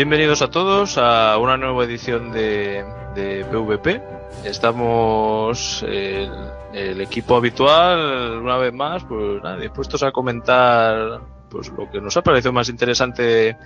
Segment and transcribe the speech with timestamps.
[0.00, 2.82] Bienvenidos a todos a una nueva edición de,
[3.14, 4.02] de PvP.
[4.46, 11.20] Estamos el, equipo habitual, una vez más, pues nada, dispuestos a comentar
[11.50, 13.58] pues lo que nos ha parecido más interesante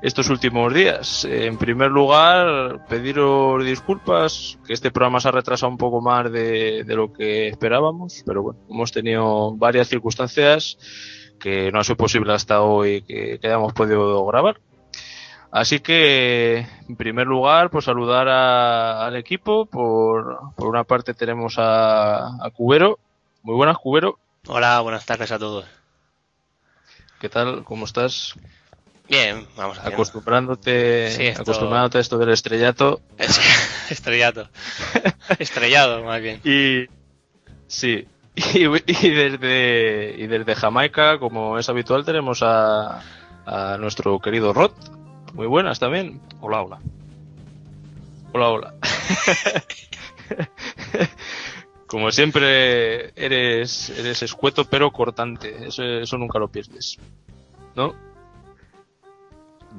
[0.00, 1.24] estos últimos días.
[1.24, 6.84] En primer lugar, pediros disculpas, que este programa se ha retrasado un poco más de,
[6.84, 10.78] de lo que esperábamos, pero bueno, hemos tenido varias circunstancias
[11.40, 14.60] que no ha sido posible hasta hoy que, que hayamos podido grabar.
[15.52, 19.66] Así que, en primer lugar, pues saludar a, al equipo.
[19.66, 22.98] Por, por una parte tenemos a, a Cubero.
[23.42, 24.18] Muy buenas, Cubero.
[24.46, 25.64] Hola, buenas tardes a todos.
[27.20, 27.64] ¿Qué tal?
[27.64, 28.34] ¿Cómo estás?
[29.08, 29.94] Bien, vamos a ver.
[29.94, 33.00] Acostumbrándote, Sí, esto- acostumbrándote a esto del estrellato.
[33.90, 34.48] Estrellato.
[35.40, 36.40] Estrellado, más bien.
[36.44, 36.86] Y
[37.66, 38.06] sí,
[38.36, 43.02] y, y desde y desde Jamaica, como es habitual, tenemos a,
[43.46, 44.70] a nuestro querido Rod.
[45.34, 46.20] Muy buenas también.
[46.40, 46.80] Hola, hola.
[48.32, 48.74] Hola, hola.
[51.86, 55.66] Como siempre, eres, eres escueto pero cortante.
[55.66, 56.98] Eso, eso nunca lo pierdes.
[57.74, 57.94] ¿No?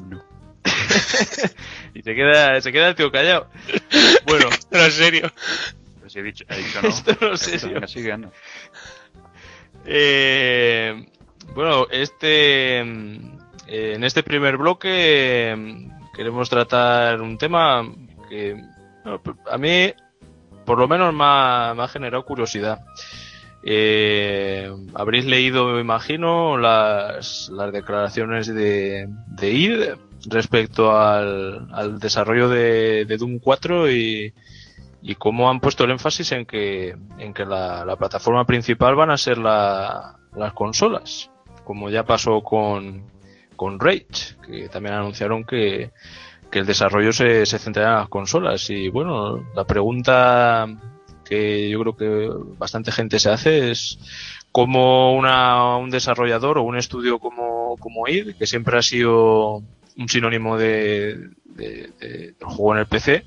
[0.10, 0.24] No.
[1.94, 3.48] Y se queda, se queda el tío callado.
[4.26, 5.32] Bueno, Pero en serio.
[5.98, 6.90] Pero si he dicho, he dicho no.
[6.90, 7.38] esto
[7.88, 8.18] sigue.
[9.86, 11.06] Eh,
[11.54, 12.84] bueno, este
[13.68, 17.84] eh, en este primer bloque mm, queremos tratar un tema
[18.30, 18.62] que
[19.50, 19.94] a mí
[20.66, 22.82] por lo menos me ha, generado curiosidad.
[23.64, 29.80] Eh, habréis leído, me imagino, las, las declaraciones de, de id
[30.28, 34.34] respecto al, desarrollo de, de Doom 4 y,
[35.02, 39.10] y cómo han puesto el énfasis en que, en que la, la plataforma principal van
[39.12, 41.30] a ser la- las consolas,
[41.66, 43.11] como ya pasó con,
[43.62, 45.92] con Rage, que también anunciaron que,
[46.50, 48.68] que el desarrollo se, se centrará en las consolas.
[48.72, 50.66] Y bueno, la pregunta
[51.24, 54.00] que yo creo que bastante gente se hace es
[54.52, 59.58] cómo una, un desarrollador o un estudio como, como id, que siempre ha sido
[59.96, 63.26] un sinónimo de, de- juego en el PC,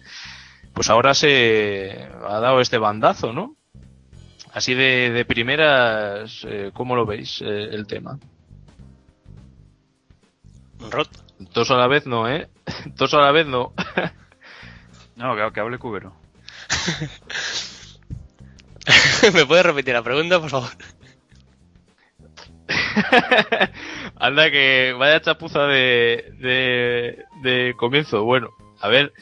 [0.73, 3.55] pues ahora se ha dado este bandazo, ¿no?
[4.53, 8.19] Así de, de primeras, eh, ¿cómo lo veis eh, el tema?
[10.91, 11.09] Rod.
[11.53, 12.49] Todos a la vez no, ¿eh?
[12.97, 13.73] Todos a la vez no.
[15.17, 16.13] No, que, que hable Cubero.
[19.33, 20.71] ¿Me puedes repetir la pregunta, por favor?
[24.17, 28.25] Anda que vaya chapuza de, de, de comienzo.
[28.25, 28.51] Bueno,
[28.81, 29.13] a ver,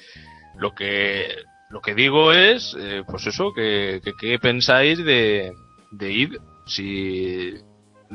[0.56, 1.28] lo que
[1.70, 5.52] lo que digo es, eh, pues eso, que, que qué pensáis de,
[5.90, 6.36] de id,
[6.66, 7.54] si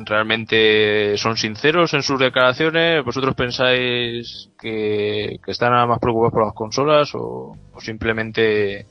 [0.06, 6.54] realmente son sinceros en sus declaraciones, vosotros pensáis que, que están más preocupados por las
[6.54, 8.86] consolas o, simplemente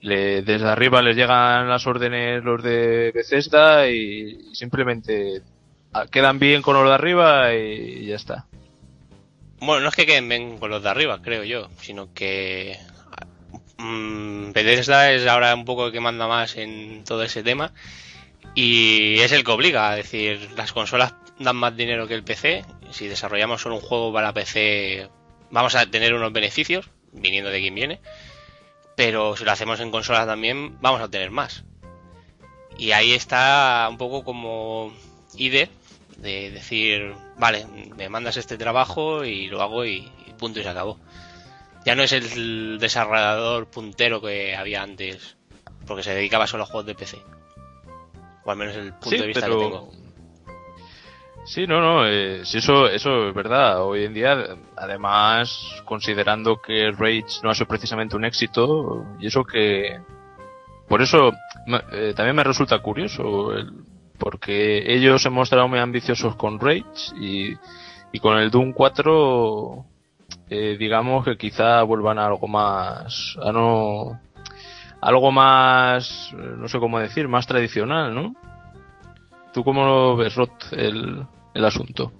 [0.00, 5.42] le- desde arriba les llegan las órdenes los de Bethesda y, simplemente
[6.10, 8.46] quedan bien con los de arriba y ya está.
[9.60, 12.76] Bueno, no es que queden bien con los de arriba, creo yo, sino que
[13.78, 17.72] mm, Bethesda es ahora un poco el que manda más en todo ese tema
[18.60, 22.64] y es el que obliga, a decir, las consolas dan más dinero que el PC,
[22.90, 25.08] si desarrollamos solo un juego para PC
[25.48, 28.00] vamos a tener unos beneficios, viniendo de quien viene,
[28.96, 31.62] pero si lo hacemos en consolas también vamos a tener más.
[32.76, 34.92] Y ahí está un poco como
[35.36, 35.70] IDE,
[36.16, 37.64] de decir, vale,
[37.96, 40.98] me mandas este trabajo y lo hago y, y punto y se acabó.
[41.86, 45.36] Ya no es el desarrollador puntero que había antes,
[45.86, 47.37] porque se dedicaba solo a juegos de PC.
[48.48, 49.90] O al menos el punto de vista que tengo.
[51.44, 53.82] Sí, no, no, eh, sí, eso, eso es verdad.
[53.82, 59.44] Hoy en día, además, considerando que Rage no ha sido precisamente un éxito, y eso
[59.44, 59.98] que,
[60.88, 61.30] por eso
[61.92, 63.70] eh, también me resulta curioso, el-
[64.18, 66.84] porque ellos se mostraron muy ambiciosos con Rage
[67.20, 67.54] y,
[68.12, 69.84] y con el Doom 4,
[70.50, 74.20] eh, digamos que quizá vuelvan a algo más, a no,
[75.00, 78.34] algo más, no sé cómo decir, más tradicional, ¿no?
[79.52, 81.24] ¿Tú cómo lo ves, Rod, el,
[81.54, 82.12] el asunto?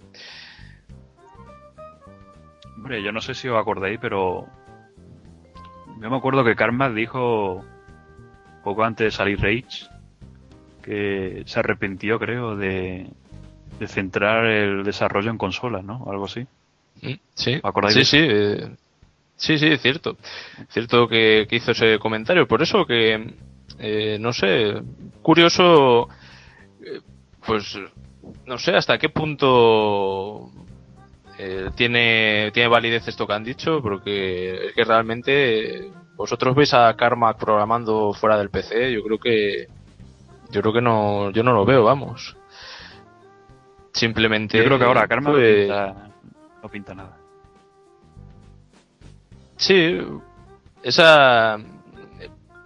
[2.77, 4.47] Hombre, yo no sé si os acordáis, pero
[6.01, 7.65] yo me acuerdo que Karma dijo
[8.63, 9.87] poco antes de salir Rage
[10.83, 13.09] que se arrepintió, creo, de,
[13.79, 16.07] de centrar el desarrollo en consolas, ¿no?
[16.11, 16.47] Algo así.
[17.03, 18.71] Mm, Sí, ¿Os acordáis sí, sí, eh,
[19.37, 20.17] sí, sí, es cierto.
[20.71, 22.49] Cierto que, que hizo ese comentario.
[22.49, 23.35] Por eso que,
[23.79, 24.81] eh, no sé,
[25.23, 26.09] curioso,
[26.83, 27.01] eh,
[27.49, 27.79] pues,
[28.45, 30.51] no sé hasta qué punto
[31.39, 36.95] eh, tiene, tiene validez esto que han dicho, porque es que realmente vosotros veis a
[36.95, 39.67] Carmack programando fuera del PC, yo creo que
[40.51, 42.37] yo creo que no, yo no lo veo, vamos.
[43.93, 44.59] Simplemente.
[44.59, 46.11] Yo creo que ahora Carmack no, pinta,
[46.63, 47.17] no pinta nada.
[49.57, 49.99] Sí,
[50.83, 51.57] esa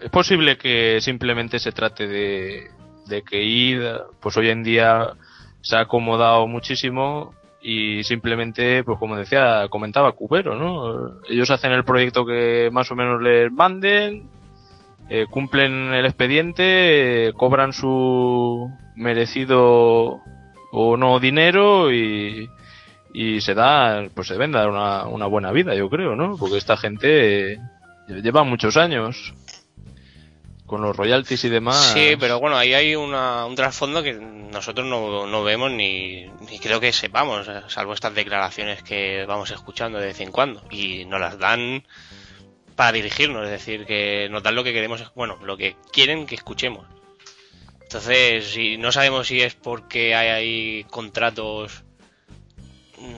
[0.00, 2.70] es posible que simplemente se trate de,
[3.06, 3.82] de que id,
[4.20, 5.14] pues hoy en día
[5.60, 11.20] se ha acomodado muchísimo y simplemente, pues como decía, comentaba Cubero, ¿no?
[11.28, 14.28] Ellos hacen el proyecto que más o menos les manden,
[15.08, 20.20] eh, cumplen el expediente, eh, cobran su merecido
[20.72, 22.48] o no dinero y,
[23.12, 26.37] y se da, pues se ven dar una, una buena vida, yo creo, ¿no?
[26.37, 27.60] Porque esta gente
[28.08, 29.34] lleva muchos años
[30.72, 31.92] con los royalties y demás.
[31.92, 36.58] Sí, pero bueno, ahí hay una, un trasfondo que nosotros no, no vemos ni, ni,
[36.58, 40.64] creo que sepamos, salvo estas declaraciones que vamos escuchando de vez en cuando.
[40.70, 41.86] Y nos las dan
[42.74, 46.36] para dirigirnos, es decir, que nos dan lo que queremos, bueno, lo que quieren que
[46.36, 46.86] escuchemos.
[47.82, 51.84] Entonces, si no sabemos si es porque hay, hay contratos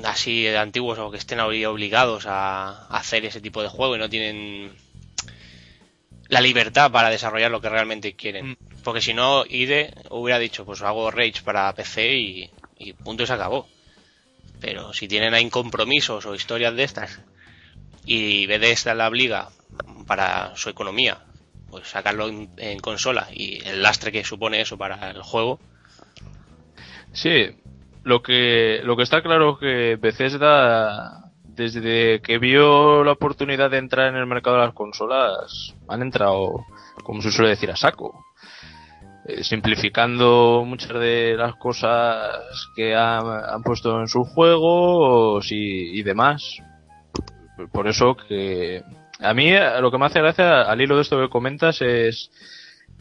[0.02, 4.72] así antiguos o que estén obligados a hacer ese tipo de juego y no tienen
[6.28, 8.50] la libertad para desarrollar lo que realmente quieren.
[8.50, 8.56] Mm.
[8.82, 13.26] Porque si no, IDE hubiera dicho, pues hago Rage para PC y, y punto y
[13.26, 13.68] se acabó.
[14.60, 17.20] Pero si tienen ahí compromisos o historias de estas
[18.04, 19.48] y Bethesda la obliga
[20.06, 21.18] para su economía,
[21.70, 25.58] pues sacarlo en, en, consola y el lastre que supone eso para el juego.
[27.12, 27.56] Sí,
[28.04, 31.23] lo que, lo que está claro es que Bethesda
[31.54, 36.64] desde que vio la oportunidad de entrar en el mercado de las consolas, han entrado,
[37.02, 38.24] como se suele decir, a saco.
[39.26, 46.58] Eh, simplificando muchas de las cosas que han, puesto en sus juegos y, y, demás.
[47.72, 48.82] Por eso que
[49.20, 52.30] a mí lo que me hace gracia al hilo de esto que comentas es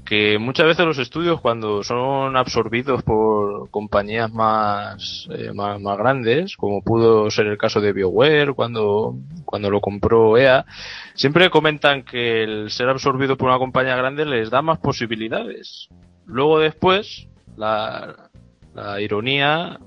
[0.05, 6.57] que muchas veces los estudios cuando son absorbidos por compañías más, eh, más, más, grandes,
[6.57, 9.15] como pudo ser el caso de BioWare cuando,
[9.45, 10.65] cuando lo compró EA,
[11.13, 15.87] siempre comentan que el ser absorbido por una compañía grande les da más posibilidades.
[16.25, 18.29] Luego después, la,
[18.73, 19.79] la ironía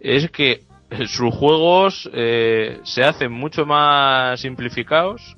[0.00, 0.62] es que
[1.06, 5.36] sus juegos eh, se hacen mucho más simplificados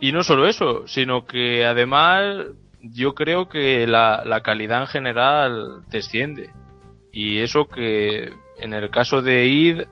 [0.00, 2.46] y no solo eso, sino que además
[2.82, 6.50] yo creo que la, la, calidad en general desciende.
[7.12, 9.82] Y eso que en el caso de id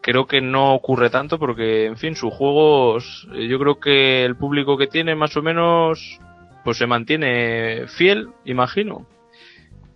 [0.00, 4.78] creo que no ocurre tanto porque, en fin, sus juegos, yo creo que el público
[4.78, 6.18] que tiene más o menos,
[6.64, 9.06] pues se mantiene fiel, imagino.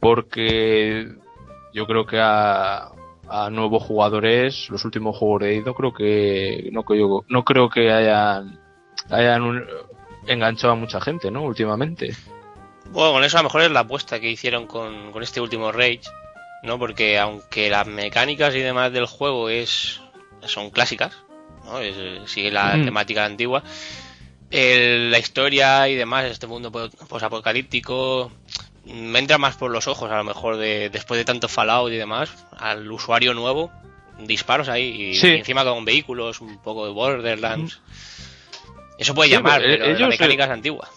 [0.01, 1.09] Porque
[1.73, 2.91] yo creo que a,
[3.29, 7.69] a nuevos jugadores, los últimos juegos de id no creo que, no, creo, no creo
[7.71, 8.61] que hayan,
[9.11, 9.65] hayan un,
[10.27, 11.43] enganchado a mucha gente, ¿no?
[11.43, 12.15] Últimamente.
[12.91, 15.73] Bueno, con eso a lo mejor es la apuesta que hicieron con, con este último
[15.73, 16.03] Rage,
[16.63, 16.79] ¿no?
[16.79, 20.01] Porque aunque las mecánicas y demás del juego es
[20.47, 21.17] son clásicas,
[21.65, 21.79] ¿no?
[21.79, 21.97] Es,
[22.31, 22.85] sigue la mm.
[22.85, 23.63] temática antigua,
[24.51, 26.71] el, la historia y demás, este mundo
[27.09, 28.31] posapocalíptico,
[28.85, 31.97] me entra más por los ojos, a lo mejor, de después de tanto Fallout y
[31.97, 33.71] demás, al usuario nuevo,
[34.19, 35.29] disparos ahí, y, sí.
[35.29, 37.81] y encima con vehículos, un poco de Borderlands.
[37.81, 38.22] Mm.
[39.03, 40.89] Eso puede llamar, pero, pero ellos, la mecánica es antigua.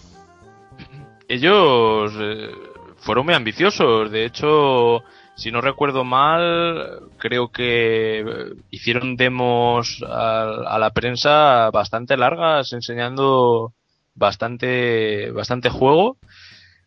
[1.27, 2.51] Ellos eh,
[2.97, 4.11] fueron muy ambiciosos.
[4.11, 5.03] De hecho,
[5.35, 13.73] si no recuerdo mal, creo que hicieron demos a, a, la prensa bastante largas, enseñando
[14.13, 16.17] bastante, bastante juego,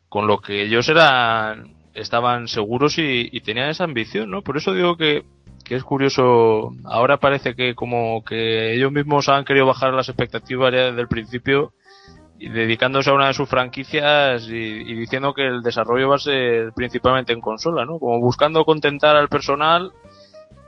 [0.08, 4.42] con lo que ellos eran, estaban seguros y, y tenían esa ambición, ¿no?
[4.42, 5.24] Por eso digo que
[5.68, 10.72] que es curioso, ahora parece que como que ellos mismos han querido bajar las expectativas
[10.72, 11.72] ya desde el principio
[12.38, 16.20] y dedicándose a una de sus franquicias y, y, diciendo que el desarrollo va a
[16.20, 17.98] ser principalmente en consola, ¿no?
[17.98, 19.92] Como buscando contentar al personal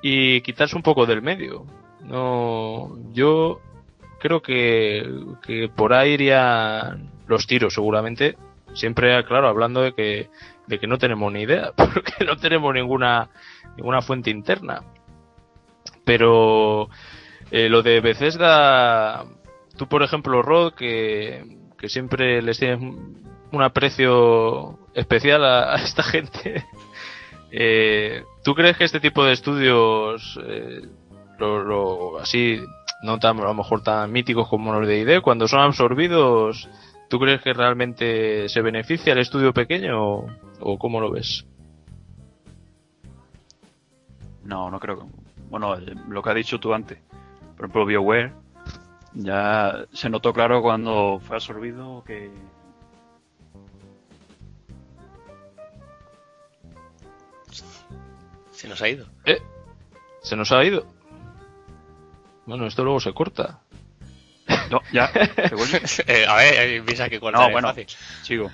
[0.03, 1.65] y quitarse un poco del medio.
[2.03, 3.61] No, yo
[4.19, 5.09] creo que,
[5.43, 8.37] que por ahí irían los tiros seguramente.
[8.75, 10.29] Siempre, claro, hablando de que,
[10.71, 13.29] de que no tenemos ni idea, porque no tenemos ninguna
[13.77, 14.83] ninguna fuente interna.
[16.05, 16.89] Pero
[17.51, 19.25] eh, lo de Bethesda,
[19.77, 21.45] tú por ejemplo, Rod, que,
[21.79, 22.81] que siempre les tienes
[23.53, 26.65] un aprecio especial a, a esta gente,
[27.51, 30.83] eh, ¿tú crees que este tipo de estudios, eh,
[31.39, 32.61] lo, lo, así,
[33.03, 36.69] no tan, a lo mejor tan míticos como los de ID, cuando son absorbidos,
[37.11, 40.27] ¿tú crees que realmente se beneficia el estudio pequeño o,
[40.61, 41.45] o cómo lo ves?
[44.45, 45.07] No, no creo que.
[45.51, 45.77] bueno,
[46.09, 46.99] lo que has dicho tú antes,
[47.57, 48.33] por ejemplo, BioWare,
[49.13, 52.31] ya se notó claro cuando fue absorbido que
[58.53, 59.07] Se nos ha ido.
[59.25, 59.41] Eh,
[60.21, 60.85] se nos ha ido.
[62.45, 63.63] Bueno, esto luego se corta.
[64.71, 65.11] No, ya.
[66.07, 67.69] Eh, a ver, eh, piensa que cortar No, es bueno.
[67.69, 67.87] fácil.
[68.23, 68.51] Sigo.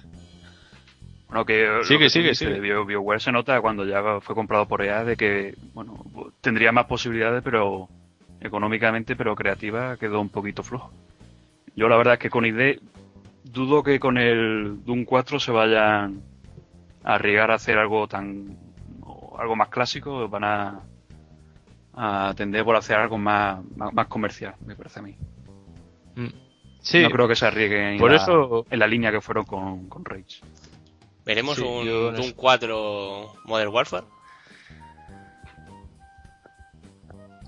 [1.29, 2.53] Bueno, que Sigue, que sigue, sigue.
[2.53, 6.05] de Bio- BioWare se nota cuando ya fue comprado por EA de que, bueno,
[6.41, 7.89] tendría más posibilidades, pero
[8.41, 10.93] económicamente, pero creativa quedó un poquito flojo.
[11.75, 12.79] Yo la verdad es que con ID
[13.45, 16.23] dudo que con el Doom 4 se vayan
[17.05, 18.57] a arriesgar a hacer algo tan
[19.03, 20.81] o algo más clásico, van a,
[21.95, 25.17] a tender por hacer algo más, más, más comercial, me parece a mí.
[26.17, 26.27] Mm.
[26.81, 29.45] Sí, No creo que se arriesguen en, por la, eso- en la línea que fueron
[29.45, 30.41] con, con Rage.
[31.25, 34.07] Veremos Sí, un en eso- 4 Modern Warfare.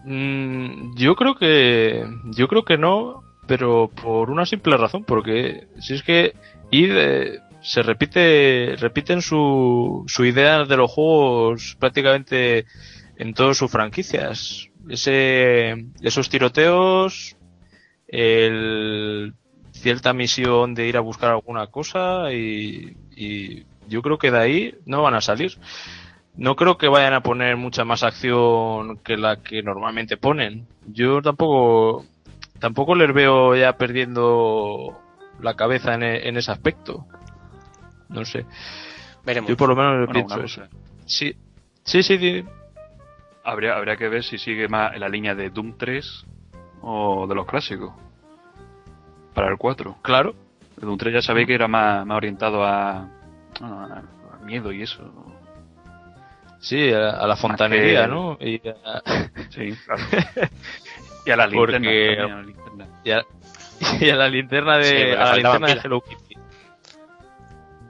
[0.05, 5.95] Mm, yo creo que yo creo que no, pero por una simple razón, porque si
[5.95, 6.35] es que
[6.71, 12.65] id eh, se repite repiten su su idea de los juegos prácticamente
[13.17, 14.69] en todas sus franquicias.
[14.89, 17.37] Ese esos tiroteos,
[18.09, 19.35] el
[19.73, 24.75] cierta misión de ir a buscar alguna cosa y, y yo creo que de ahí
[24.87, 25.53] no van a salir.
[26.37, 30.67] No creo que vayan a poner mucha más acción que la que normalmente ponen.
[30.87, 32.05] Yo tampoco
[32.61, 34.99] tampoco les veo ya perdiendo
[35.41, 37.07] la cabeza en, e- en ese aspecto.
[38.09, 38.47] No sé.
[39.25, 39.49] Veremos.
[39.51, 40.63] Yo por lo menos Bueno, pienso eso.
[41.07, 41.35] Sí,
[41.85, 42.45] sí, sí, sí.
[43.45, 46.25] Habría, habría que ver si sigue más en la línea de Doom 3
[46.83, 47.93] o de los clásicos.
[49.35, 49.97] Para el 4.
[50.03, 50.35] claro.
[50.81, 52.99] El Doom 3 ya sabéis que era más, más orientado a,
[53.61, 55.03] a- a miedo y eso.
[56.61, 58.37] Sí, a, a la fontanería, que- ¿no?
[58.41, 59.03] Y a,
[59.51, 60.03] Sí, claro.
[61.27, 62.89] y a las Porque- linternas también, a las linternas.
[63.05, 63.25] y a-
[64.07, 65.81] y a la linterna de, Sí, a la linterna de.
[65.85, 66.35] Hello Kitty.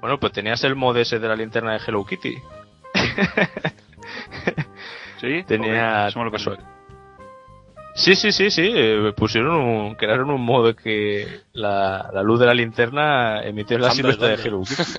[0.00, 2.36] Bueno, pues tenías el mod ese de la linterna de Hello Kitty.
[5.20, 6.56] Sí, Tenía- lo.
[7.98, 8.72] Sí, sí, sí, sí.
[8.74, 13.90] eh, Pusieron un, crearon un modo que la, la luz de la linterna emitió la
[13.90, 14.34] silueta de.
[14.48, 14.82] Hello Kitty.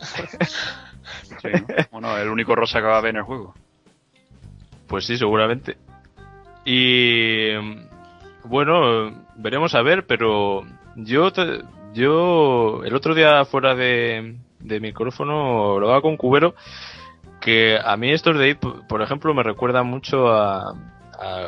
[1.41, 1.75] Sí, ¿no?
[1.91, 3.53] Bueno, el único rosa que va a haber en el juego.
[4.87, 5.77] Pues sí, seguramente.
[6.65, 7.51] Y
[8.43, 10.63] bueno, veremos a ver, pero
[10.95, 11.61] yo te-
[11.93, 16.53] yo el otro día fuera de, de micrófono hablaba con Cubero
[17.39, 20.71] que a mí estos de IT, por ejemplo, me recuerdan mucho a,
[21.17, 21.47] a,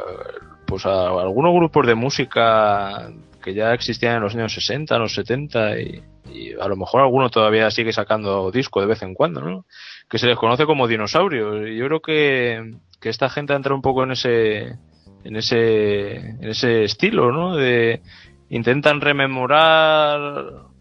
[0.72, 3.12] pues a algunos grupos de música
[3.44, 6.02] que ya existían en los años 60, los 70 y,
[6.34, 9.66] y a lo mejor alguno todavía sigue sacando disco de vez en cuando, ¿no?
[10.10, 11.70] Que se les conoce como dinosaurios.
[11.78, 14.78] Yo creo que, que esta gente entra un poco en ese
[15.26, 17.58] en ese en ese estilo, ¿no?
[17.58, 18.02] De
[18.48, 20.22] intentan rememorar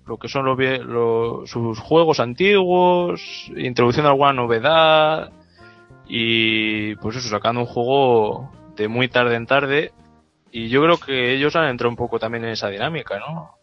[0.07, 5.33] lo que son los, sus juegos antiguos, introduciendo alguna novedad
[6.07, 9.93] y pues eso, sacando un juego de muy tarde en tarde
[10.53, 13.57] y yo creo que ellos han entrado un poco también en esa dinámica, ¿no?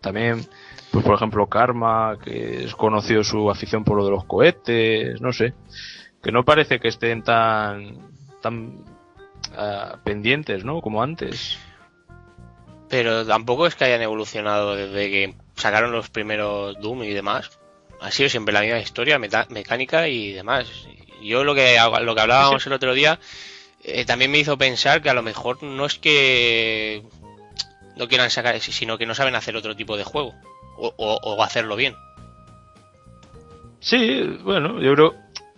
[0.00, 0.46] También,
[0.90, 5.32] pues por ejemplo, Karma, que es conocido su afición por lo de los cohetes, no
[5.32, 5.52] sé,
[6.22, 7.98] que no parece que estén tan
[8.40, 8.84] tan
[9.56, 10.80] ah, pendientes, ¿no?
[10.80, 11.58] Como antes.
[12.88, 17.50] Pero tampoco es que hayan evolucionado desde que sacaron los primeros Doom y demás.
[18.00, 20.66] Ha sido siempre la misma historia, meta- mecánica y demás.
[21.22, 23.20] Yo lo que, lo que hablábamos el otro día
[23.84, 27.02] eh, también me hizo pensar que a lo mejor no es que
[27.96, 30.34] no quieran sacar, sino que no saben hacer otro tipo de juego.
[30.76, 31.94] O, o- hacerlo bien.
[33.80, 35.14] Sí, bueno, yo creo.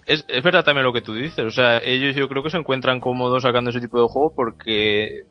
[0.06, 1.44] Es, verdad también lo que tú dices.
[1.44, 5.24] O sea, ellos yo creo que se encuentran cómodos sacando ese tipo de juego porque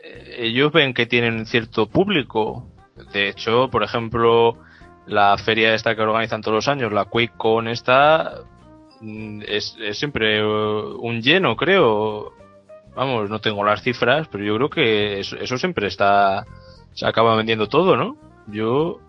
[0.00, 2.66] eh, ellos ven que tienen cierto público.
[3.12, 4.58] De hecho, por ejemplo,
[5.06, 8.40] la feria esta que organizan todos los años, la QuakeCon esta,
[9.46, 12.32] es, es siempre eh, un lleno, creo.
[12.94, 16.46] Vamos, no tengo las cifras, pero yo creo que eso, eso siempre está.
[16.94, 18.16] Se acaba vendiendo todo, ¿no?
[18.46, 19.00] Yo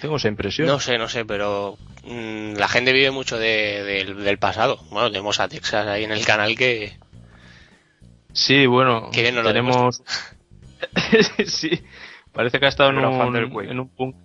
[0.00, 0.66] tengo esa impresión.
[0.66, 4.78] No sé, no sé, pero mm, la gente vive mucho de- del- del pasado.
[4.90, 6.98] Bueno, tenemos a Texas ahí en el canal que,
[8.32, 10.02] Sí, bueno, Qué bien nos lo tenemos.
[11.46, 11.70] sí,
[12.32, 14.16] parece que ha estado en fan un, del en un punk.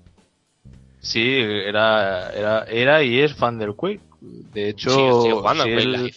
[0.99, 4.01] Sí, era, era, era y es fan del Quake.
[4.21, 6.13] De hecho, jugando si, él,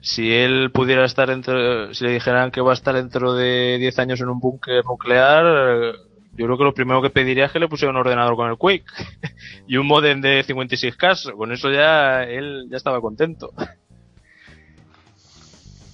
[0.00, 3.98] si él pudiera estar dentro, si le dijeran que va a estar dentro de 10
[4.00, 5.94] años en un búnker nuclear,
[6.36, 8.56] yo creo que lo primero que pediría es que le pusiera un ordenador con el
[8.56, 8.84] Quake
[9.66, 11.32] y un modem de 56K.
[11.34, 13.52] Con eso ya él ya estaba contento.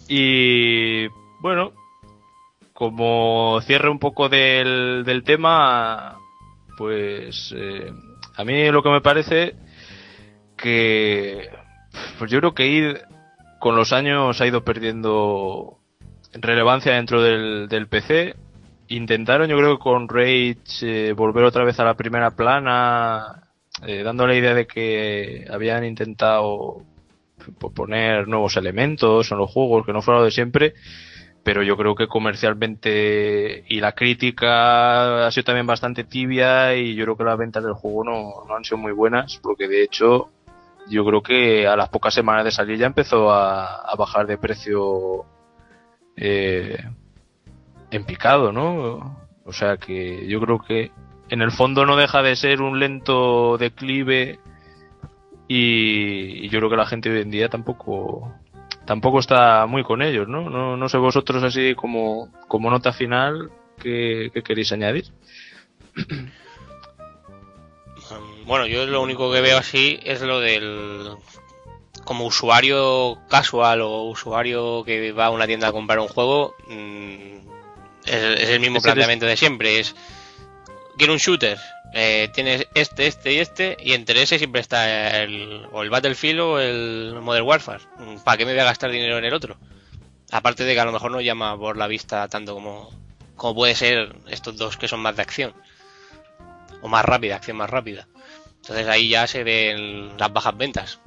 [0.08, 1.06] Y
[1.40, 1.72] bueno,
[2.72, 6.18] como cierre un poco del, del tema,
[6.76, 7.92] pues eh,
[8.36, 9.54] a mí lo que me parece
[10.62, 11.50] que
[12.18, 13.02] pues yo creo que ir
[13.58, 15.78] con los años ha ido perdiendo
[16.32, 18.34] relevancia dentro del, del PC.
[18.88, 23.50] Intentaron, yo creo que con Rage eh, volver otra vez a la primera plana,
[23.86, 26.82] eh, dando la idea de que habían intentado
[27.74, 30.74] poner nuevos elementos en los juegos, que no fuera lo de siempre,
[31.42, 37.04] pero yo creo que comercialmente y la crítica ha sido también bastante tibia y yo
[37.04, 40.30] creo que las ventas del juego no, no han sido muy buenas, porque de hecho
[40.92, 45.24] yo creo que a las pocas semanas de salir ya empezó a, bajar de precio
[46.16, 46.78] eh,
[47.90, 49.18] en picado, ¿no?
[49.44, 50.92] O sea que yo creo que
[51.28, 54.38] en el fondo no deja de ser un lento declive
[55.48, 58.32] y, yo creo que la gente hoy en día tampoco
[58.84, 60.50] tampoco está muy con ellos, ¿no?
[60.50, 65.06] No, no sé vosotros así como, como nota final que, queréis añadir.
[68.46, 71.10] Bueno, yo lo único que veo así es lo del
[72.04, 77.36] como usuario casual o usuario que va a una tienda a comprar un juego mm,
[78.06, 79.94] es, el mismo planteamiento de siempre es
[80.96, 81.58] quiero un shooter
[81.94, 86.40] eh, tienes este, este y este, y entre ese siempre está el, o el Battlefield
[86.40, 87.82] o el Modern Warfare.
[88.24, 89.58] ¿Para qué me voy a gastar dinero en el otro?
[90.30, 92.90] Aparte de que a lo mejor no llama por la vista tanto como,
[93.36, 95.52] como puede ser estos dos que son más de acción.
[96.80, 98.08] O más rápida, acción más rápida.
[98.62, 101.00] Entonces ahí ya se ven las bajas ventas.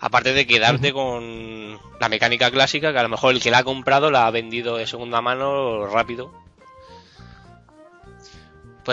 [0.00, 3.64] Aparte de quedarte con la mecánica clásica, que a lo mejor el que la ha
[3.64, 6.32] comprado la ha vendido de segunda mano rápido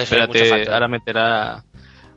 [0.04, 1.64] espérate, ahora meterá.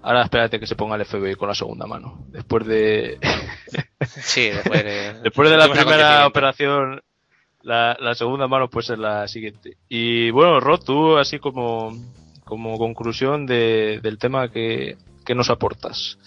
[0.00, 2.24] Ahora espérate que se ponga el FBI con la segunda mano.
[2.28, 3.18] Después de.
[4.06, 5.14] sí, después de.
[5.22, 7.02] después de la primera operación,
[7.62, 9.76] la, la, segunda mano puede ser la siguiente.
[9.88, 11.92] Y bueno, Rod, tú así como,
[12.44, 14.96] como conclusión de, del tema que,
[15.28, 16.18] que nos aportas.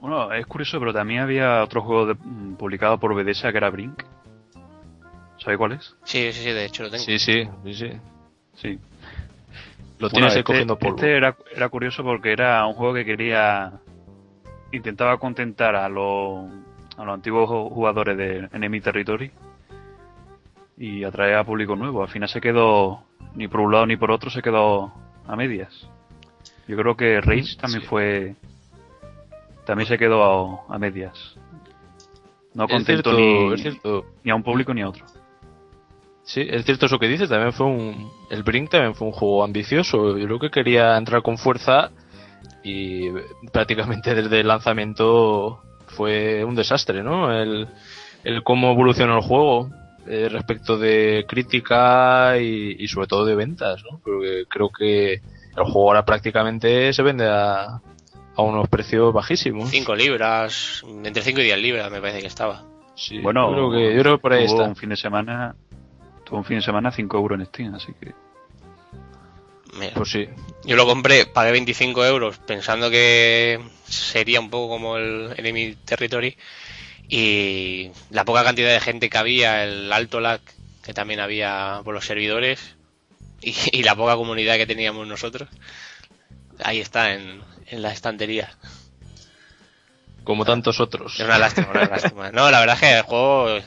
[0.00, 4.02] Bueno, es curioso, pero también había otro juego de, publicado por Bethesda que era Brink.
[5.38, 5.96] ¿Sabes cuál es?
[6.04, 7.02] Sí, sí, sí, de hecho lo tengo.
[7.02, 7.90] Sí, sí, sí, sí.
[8.52, 8.78] Sí.
[9.98, 10.96] Lo tienes este, cogiendo polvo.
[10.96, 13.72] Este era, era curioso porque era un juego que quería.
[14.72, 16.50] Intentaba contentar a los,
[16.98, 19.30] a los antiguos jugadores de Enemy Territory
[20.76, 22.02] y atraer a público nuevo.
[22.02, 23.04] Al final se quedó,
[23.34, 24.92] ni por un lado ni por otro, se quedó
[25.26, 25.88] a medias.
[26.68, 28.34] Yo creo que Rage también fue.
[29.66, 31.36] También se quedó a, medias.
[32.54, 33.48] No contento ni,
[34.24, 35.04] ni a un público ni a otro.
[36.24, 38.10] Sí, es cierto eso que dices, también fue un...
[38.30, 41.90] El Brink también fue un juego ambicioso, yo creo que quería entrar con fuerza
[42.62, 43.10] y
[43.52, 47.32] prácticamente desde el lanzamiento fue un desastre, ¿no?
[47.32, 47.68] El,
[48.22, 49.68] el cómo evolucionó el juego
[50.06, 54.00] eh, respecto de crítica y, sobre todo de ventas, ¿no?
[54.02, 57.80] Porque creo que el juego ahora prácticamente se vende a,
[58.36, 59.70] a unos precios bajísimos.
[59.70, 62.64] 5 libras, entre 5 y 10 libras me parece que estaba.
[62.94, 64.64] Sí, bueno, yo creo que, yo creo por ahí está.
[64.64, 65.56] un fin de semana
[66.32, 68.12] un fin de semana 5 euros en Steam, así que.
[69.94, 70.28] Pues sí.
[70.64, 76.36] Yo lo compré, pagué 25 euros pensando que sería un poco como el Enemy Territory.
[77.08, 80.40] Y la poca cantidad de gente que había, el alto lag
[80.82, 82.74] que también había por los servidores
[83.40, 85.48] y, la poca comunidad que teníamos nosotros,
[86.62, 88.50] ahí está en, en la estantería.
[90.24, 91.18] Como tantos otros.
[91.18, 92.30] Es una lástima, una lástima.
[92.30, 93.58] No, la verdad es que el juego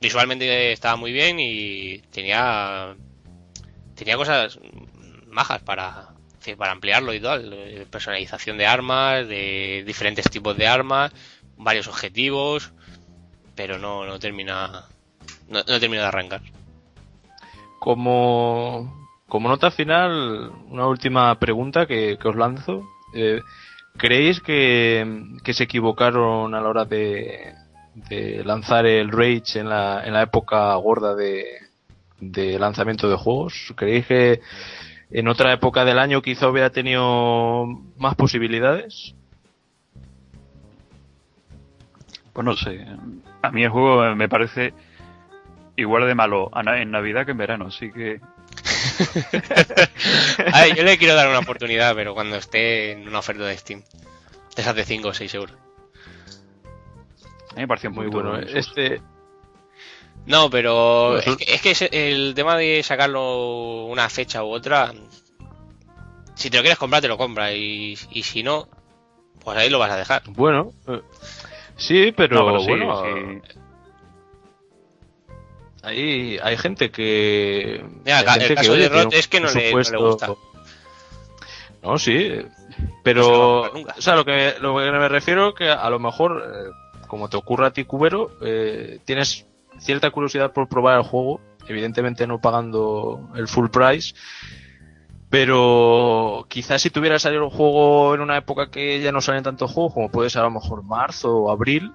[0.00, 2.94] visualmente estaba muy bien y tenía
[3.94, 4.58] tenía cosas
[5.28, 6.08] majas para
[6.58, 11.10] para ampliarlo y tal personalización de armas de diferentes tipos de armas
[11.56, 12.72] varios objetivos
[13.54, 14.84] pero no no termina
[15.48, 16.42] no, termina de arrancar
[17.78, 22.82] como como nota final una última pregunta que, os lanzo
[23.14, 23.40] eh,
[23.96, 27.54] creéis que, que se equivocaron a la hora de
[27.94, 31.46] de lanzar el Rage en la, en la época gorda de,
[32.20, 33.72] de lanzamiento de juegos?
[33.76, 34.40] ¿Creéis que
[35.10, 39.14] en otra época del año quizá hubiera tenido más posibilidades?
[42.34, 42.86] Pues no sé.
[43.40, 44.74] A mí el juego me parece
[45.76, 48.20] igual de malo en Navidad que en verano, así que.
[50.52, 53.82] a yo le quiero dar una oportunidad, pero cuando esté en una oferta de Steam.
[54.54, 55.64] Esas de 5 o 6 euros
[57.56, 58.36] me pareció muy, bueno.
[58.38, 59.00] Este.
[60.26, 64.92] No, pero es que, el tema de sacarlo una fecha u otra.
[66.34, 67.52] Si te lo quieres comprar, te lo compras.
[67.54, 68.68] Y, si no,
[69.40, 70.22] pues ahí lo vas a dejar.
[70.30, 71.00] Bueno, eh,
[71.76, 73.40] Sí, pero, No, pero sí, bueno, sí.
[75.82, 77.84] Hay, hay gente que.
[78.04, 80.26] Mira, hay el gente caso de un es que no le- no le presupuesto- gusta.
[81.82, 82.28] No, sí.
[82.38, 83.62] No se Pero.
[83.62, 86.70] O sea, lo que, lo que me refiero que a lo mejor, eh,
[87.06, 89.46] como te ocurre a ti, Cubero, eh, tienes
[89.78, 91.40] cierta curiosidad por probar el juego.
[91.68, 94.14] Evidentemente no pagando el full price.
[95.34, 99.72] Pero quizás si tuviera salido el juego en una época que ya no salen tantos
[99.72, 101.90] juegos, como puede ser a lo mejor marzo o abril,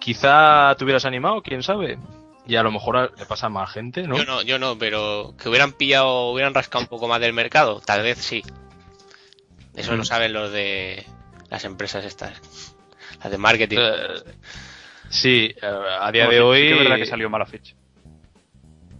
[0.00, 1.96] quizá te hubieras animado, quién sabe.
[2.44, 4.16] Y a lo mejor le pasa a más gente, ¿no?
[4.16, 7.80] Yo no, yo no, pero que hubieran pillado, hubieran rascado un poco más del mercado,
[7.86, 8.42] tal vez sí.
[9.76, 9.96] Eso Mm.
[9.98, 11.06] lo saben los de
[11.48, 12.74] las empresas estas,
[13.22, 13.78] las de marketing.
[13.80, 14.22] Eh,
[15.08, 15.66] sí, eh,
[16.00, 16.58] a día No, de sí- hoy.
[16.62, 17.76] sí que es verdad que salió mala fecha.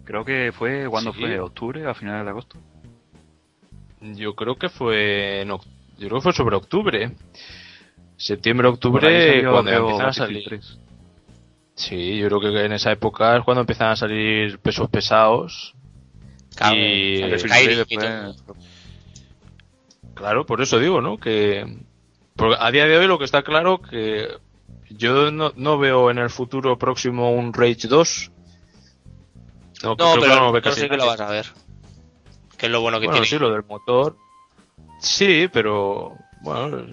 [0.05, 1.19] Creo que fue, ¿cuándo Sí.
[1.19, 1.41] fue?
[1.41, 1.85] ¿Octubre?
[1.85, 2.59] ¿A finales de agosto?
[4.01, 5.59] Yo creo que fue en yo
[5.99, 7.13] creo que fue sobre octubre.
[8.17, 10.45] Septiembre, octubre, cuando empiezan a salir.
[10.47, 10.79] 3.
[11.75, 15.75] Sí, yo creo que en esa época es cuando empiezan a salir pesos pesados.
[16.55, 18.57] Claro, y- el Battlefield Skyrim 3 y después- todo.
[20.15, 21.19] Claro, por eso digo, ¿no?
[21.19, 21.67] Que
[22.35, 24.29] porque a día de hoy lo que está claro que
[24.91, 28.31] yo no, no veo en el futuro próximo un Rage 2.
[29.83, 30.21] No, No, creo que
[30.61, 31.47] pero no sé que lo vas a ver.
[32.59, 33.27] Que es lo bueno que Bueno, tiene.
[33.27, 34.16] sí, lo del motor.
[35.01, 36.12] Sí, pero.
[36.42, 36.87] Bueno,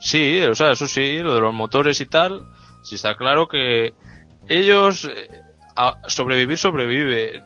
[0.00, 2.42] sí, o sea, eso sí, lo de los motores y tal.
[2.82, 3.94] Sí está claro que
[4.48, 5.04] ellos.
[5.04, 5.28] eh,
[5.76, 7.42] a sobrevivir, sobrevive.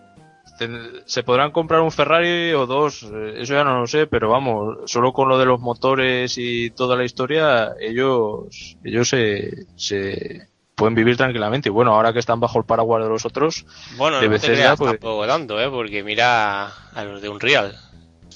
[1.05, 4.79] Se podrán comprar un Ferrari o dos, eh, eso ya no lo sé, pero vamos,
[4.91, 10.95] solo con lo de los motores y toda la historia, ellos, ellos se, se pueden
[10.95, 11.69] vivir tranquilamente.
[11.71, 13.65] Y bueno, ahora que están bajo el paraguas de los otros,
[13.97, 15.69] Bueno, de no te Bethesda, creas pues- tampoco tanto, ¿eh?
[15.69, 17.77] Porque mira a los de Unreal,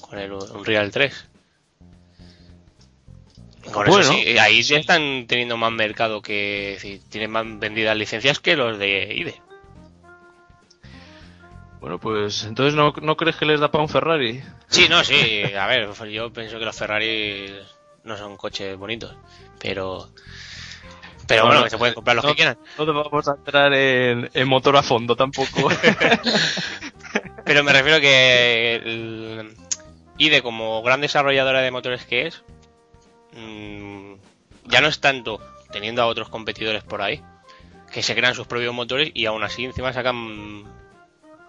[0.01, 1.29] con el Unreal 3.
[3.73, 4.73] Con Bueno, eso sí, ahí sí.
[4.73, 6.73] ya están teniendo más mercado que...
[6.75, 9.41] decir, tienen más vendidas licencias que los de IDE.
[11.81, 14.43] bueno, pues entonces no, no crees que les da para un Ferrari.
[14.69, 15.43] Sí, no, sí.
[15.59, 17.55] A ver, yo pienso que los Ferrari
[18.05, 19.15] no son coches bonitos,
[19.61, 20.09] pero...
[21.31, 22.59] Pero No, bueno, que se pueden comprar los no, que quieran.
[22.77, 25.71] No te vamos a entrar en, en motor a fondo tampoco.
[27.45, 29.55] Pero me refiero que el
[30.19, 32.43] IDE como gran desarrolladora de motores que es,
[33.33, 34.15] mm,
[34.67, 35.41] ya no es tanto
[35.71, 37.23] teniendo a otros competidores por ahí,
[37.93, 40.65] que se crean sus propios motores y aún así encima sacan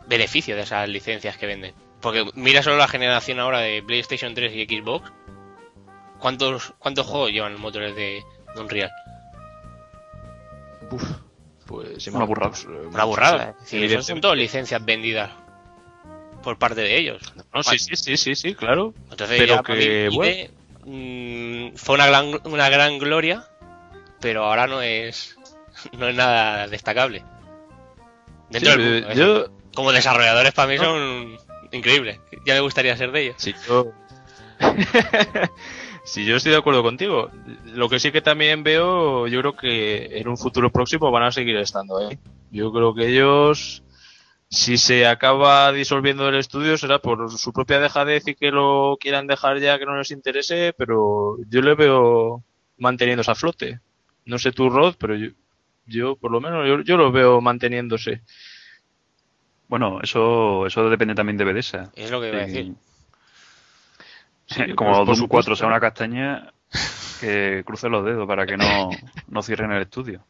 [0.06, 1.74] beneficio de esas licencias que venden.
[2.02, 5.12] Porque mira solo la generación ahora de PlayStation 3 y Xbox,
[6.20, 8.92] ¿cuántos, cuántos juegos llevan motores de, de Unreal?
[10.92, 11.04] Uf,
[11.66, 12.50] pues Una burrada.
[12.52, 13.56] pues, eh, Una burrada.
[13.64, 15.32] sí, son todas licencias vendidas
[16.44, 17.22] por parte de ellos.
[17.54, 18.94] No, sí, sí, sí, sí, sí, claro.
[19.10, 20.54] Entonces Pero ya que, mí, bueno.
[20.84, 23.48] Mm, fue una gran, una gran gloria,
[24.20, 25.36] pero ahora no es
[25.98, 27.24] no es nada destacable.
[28.50, 29.52] Dentro Sí, del mundo, yo, eso.
[29.76, 30.84] Como desarrolladores para mí No.
[30.84, 31.38] son
[31.72, 32.20] increíbles.
[32.46, 33.36] Ya me gustaría ser de ellos.
[33.38, 33.92] si yo,
[36.04, 37.30] si yo estoy de acuerdo contigo.
[37.74, 41.32] Lo que sí que también veo, yo creo que en un futuro próximo van a
[41.32, 42.18] seguir estando, ¿eh?
[42.52, 43.84] Yo creo que ellos,
[44.50, 49.28] si se acaba disolviendo el estudio, será por su propia dejadez y que lo quieran
[49.28, 52.44] dejar ya que no les interese, pero yo le veo
[52.78, 53.80] manteniéndose a flote.
[54.26, 55.30] No sé tú, Rod, pero yo,
[55.86, 58.22] yo por lo menos, yo, yo lo veo manteniéndose.
[59.68, 61.92] Bueno, eso, eso depende también de Bethesda.
[61.96, 62.52] Es lo que iba a Sí.
[62.54, 62.74] decir.
[64.52, 65.52] Sí, Como pues, por Doom supuesto.
[65.52, 66.52] 4 sea una castaña,
[67.20, 68.90] que crucen los dedos para que no,
[69.28, 70.24] no cierren el estudio.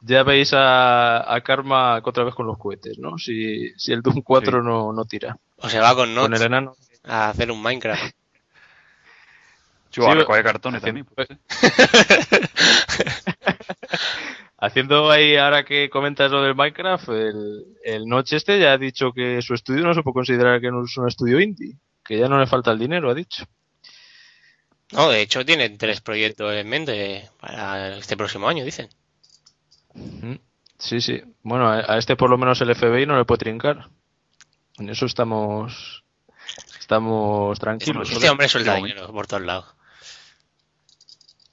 [0.00, 3.16] Ya veis a, a Karma otra vez con los cohetes, ¿no?
[3.16, 4.66] Si, si el Doom 4 Sí.
[4.66, 5.36] no, no tira.
[5.56, 6.74] O se va con Con el enano.
[7.04, 8.14] a hacer un Minecraft.
[9.92, 11.38] Yo a Sí, recoger cartones haciendo- también.
[11.48, 12.48] pues,
[14.58, 19.12] Haciendo ahí, ahora que comentas lo del Minecraft, el, el Notch este ya ha dicho
[19.12, 21.76] que su estudio no se puede considerar que no es un estudio indie.
[22.04, 23.44] Que ya no le falta el dinero, ha dicho.
[24.92, 28.88] No, de hecho tiene tres proyectos en mente para este próximo año, dicen.
[29.94, 30.38] Ujú.
[30.78, 31.22] Sí, sí.
[31.42, 33.88] Bueno, a, este por lo menos el FBI no le puede trincar.
[34.78, 36.04] En eso estamos
[36.78, 38.10] estamos tranquilos.
[38.10, 39.66] Este hombre suelta dinero por todos lados.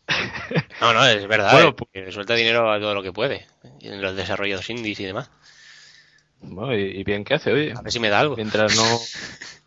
[0.82, 1.54] No, no, es verdad.
[1.54, 3.46] Bueno, eh, pues- suelta dinero a todo lo que puede.
[3.82, 5.30] En los desarrollos indies y demás.
[6.42, 7.72] Bueno, y, y bien que hace, oye.
[7.72, 8.36] A ver si me da algo.
[8.36, 8.84] Mientras no...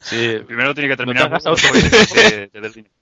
[0.00, 2.72] sí, Primero tiene que terminar No te el hagas juego, después te- te dé el
[2.72, 2.94] dinero.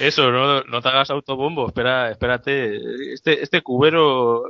[0.00, 2.76] Eso, no, no te hagas autobombo, espera, espérate.
[3.12, 4.44] Este, este cubero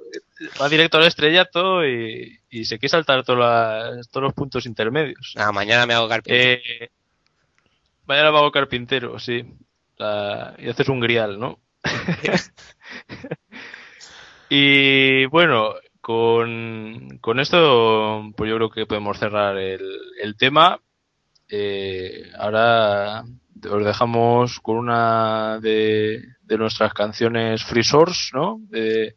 [0.61, 5.35] va directo al estrellato y, y se quiere saltar todas todos los puntos intermedios.
[5.37, 6.61] Ah, mañana me hago carpintero.
[6.81, 6.91] Eh,
[8.07, 9.45] vaya al vago carpintero, sí.
[9.97, 11.59] La- y haces un grial, ¿no?
[14.51, 15.75] y bueno,
[16.09, 19.83] con, con esto, pues yo creo que podemos cerrar el,
[20.23, 20.81] el tema.
[21.51, 23.25] Eh, ahora
[23.71, 28.59] os dejamos con una de, de nuestras canciones Free Source, ¿no?
[28.71, 29.17] De,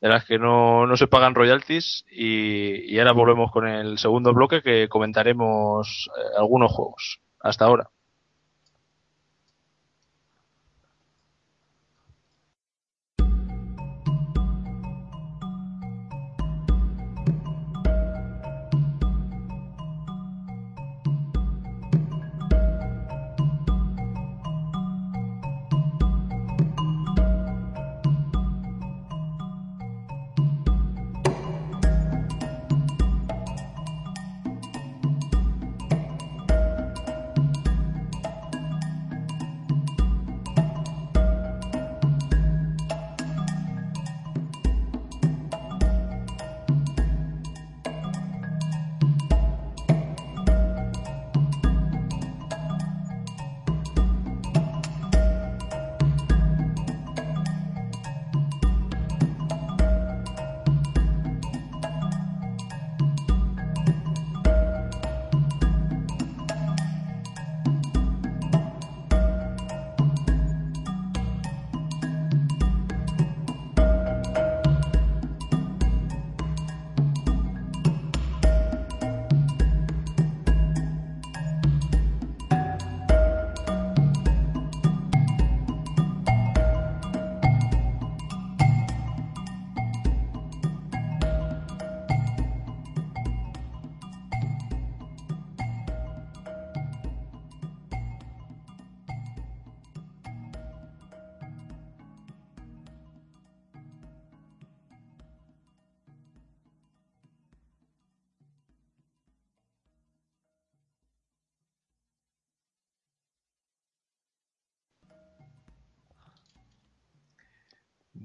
[0.00, 4.32] de las que no, no se pagan royalties y, y ahora volvemos con el segundo
[4.32, 7.18] bloque que comentaremos eh, algunos juegos.
[7.40, 7.90] Hasta ahora.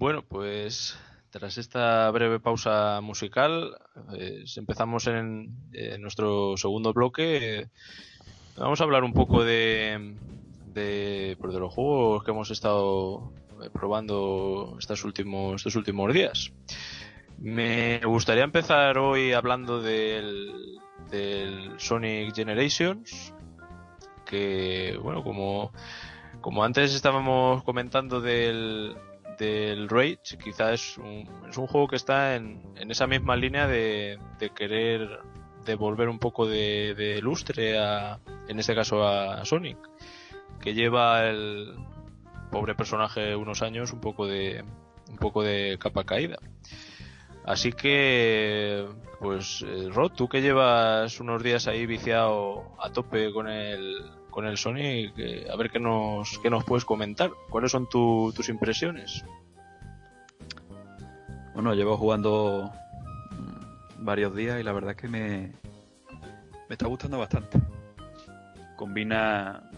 [0.03, 3.77] Bueno, pues tras esta breve pausa musical,
[4.13, 5.55] eh, empezamos en,
[6.01, 7.69] nuestro segundo bloque.
[8.57, 10.17] Vamos a hablar un poco de,
[10.73, 13.31] de, pues de los juegos que hemos estado
[13.63, 16.51] eh, probando estos últimos, estos últimos días.
[17.37, 23.33] Me gustaría empezar hoy hablando del, del Sonic Generations,
[24.25, 25.71] que bueno, como,
[26.41, 28.97] como antes estábamos comentando del,
[29.37, 33.67] del Rage, quizás es un, es un juego que está en, en esa misma línea
[33.67, 35.19] de, de, querer
[35.65, 39.77] devolver un poco de, de lustre a, en este caso a Sonic,
[40.61, 41.75] que lleva el
[42.51, 44.63] pobre personaje unos años un poco de
[45.09, 46.37] un poco de capa caída.
[47.45, 48.87] Así que,
[49.19, 54.01] pues, Rod, tú que llevas unos días ahí viciado a tope con el,
[54.33, 57.31] con el Sonic, eh, a ver qué nos, qué nos puedes comentar.
[57.49, 59.23] ¿Cuáles son tu, tus impresiones?
[61.53, 62.71] Bueno, llevo jugando
[63.99, 65.51] varios días y la verdad es que me,
[66.67, 67.59] me está gustando bastante.
[68.75, 69.69] Combina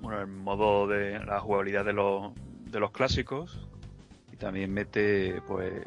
[0.00, 2.32] bueno, el modo de la jugabilidad de los,
[2.70, 3.66] de los clásicos
[4.32, 5.84] y también mete pues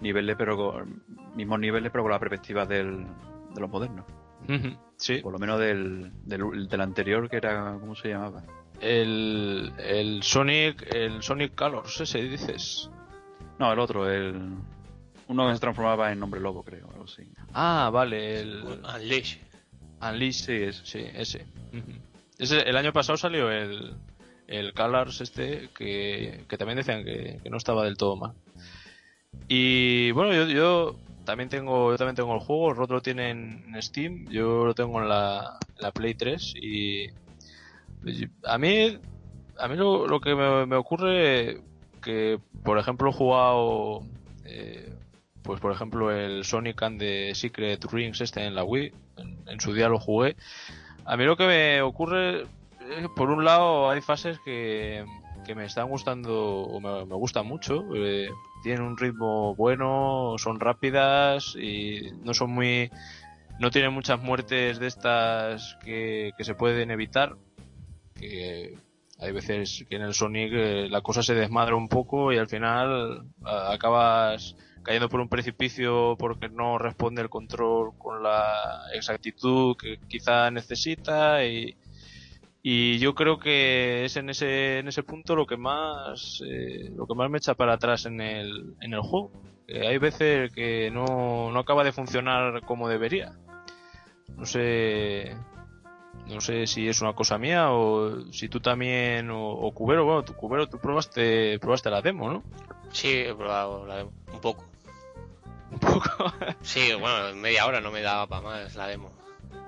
[0.00, 1.02] niveles pero con,
[1.34, 3.04] mismos niveles pero con la perspectiva del,
[3.52, 4.06] de los modernos.
[4.96, 5.18] Sí.
[5.18, 8.42] Por lo menos del, del, del, anterior que era, ¿cómo se llamaba?
[8.80, 12.90] El, el Sonic, el Sonic Colors, ese dices.
[13.58, 14.56] No, el otro, el
[15.28, 17.22] uno que se transformaba en hombre lobo, creo, algo así.
[17.52, 19.38] Ah, vale, el Unleash.
[20.00, 21.46] Unleash, sí, es, sí, ese.
[21.72, 22.00] Uh -huh.
[22.38, 22.60] ese.
[22.60, 23.94] El año pasado salió el,
[24.46, 28.34] el Colors este que, que también decían que, que, no estaba del todo mal.
[29.48, 30.96] Y bueno, yo, yo
[31.26, 35.02] también tengo yo también tengo el juego, otro lo tiene en Steam, yo lo tengo
[35.02, 37.08] en la, la Play 3 y
[38.44, 38.98] a mí
[39.58, 41.60] a mí lo, lo que me, me, ocurre
[42.02, 44.00] que por ejemplo he jugado
[44.44, 44.92] eh,
[45.42, 48.92] pues por ejemplo el Sonic and the Secret Rings este en la Wii
[49.46, 50.36] en, su día lo jugué.
[51.04, 55.04] A mí lo que me ocurre es, por un lado hay fases que,
[55.44, 58.28] que me están gustando o me, me gustan mucho eh,
[58.66, 62.90] tienen un ritmo bueno, son rápidas y no son muy.
[63.60, 67.36] no tienen muchas muertes de estas que, que se pueden evitar.
[68.16, 68.76] Que
[69.20, 72.48] hay veces que en el Sonic eh, la cosa se desmadra un poco y al
[72.48, 80.00] final acabas cayendo por un precipicio porque no responde el control con la exactitud que
[80.08, 81.76] quizá necesita y,
[82.68, 87.06] Y yo creo que es en ese, en ese punto lo que más, eh, lo
[87.06, 89.30] que más me echa para atrás en el, en el juego.
[89.68, 93.38] Que hay veces que no, no acaba de funcionar como debería.
[94.36, 95.36] No sé,
[96.26, 100.24] no sé si es una cosa mía o si tú también o, o Cubero, bueno,
[100.24, 102.42] tu Cubero, tú probaste, probaste la demo, ¿no?
[102.90, 104.64] Sí, he probado la demo, un poco.
[105.70, 106.32] Un poco.
[106.62, 109.12] Sí, bueno, media hora no me daba para más la demo.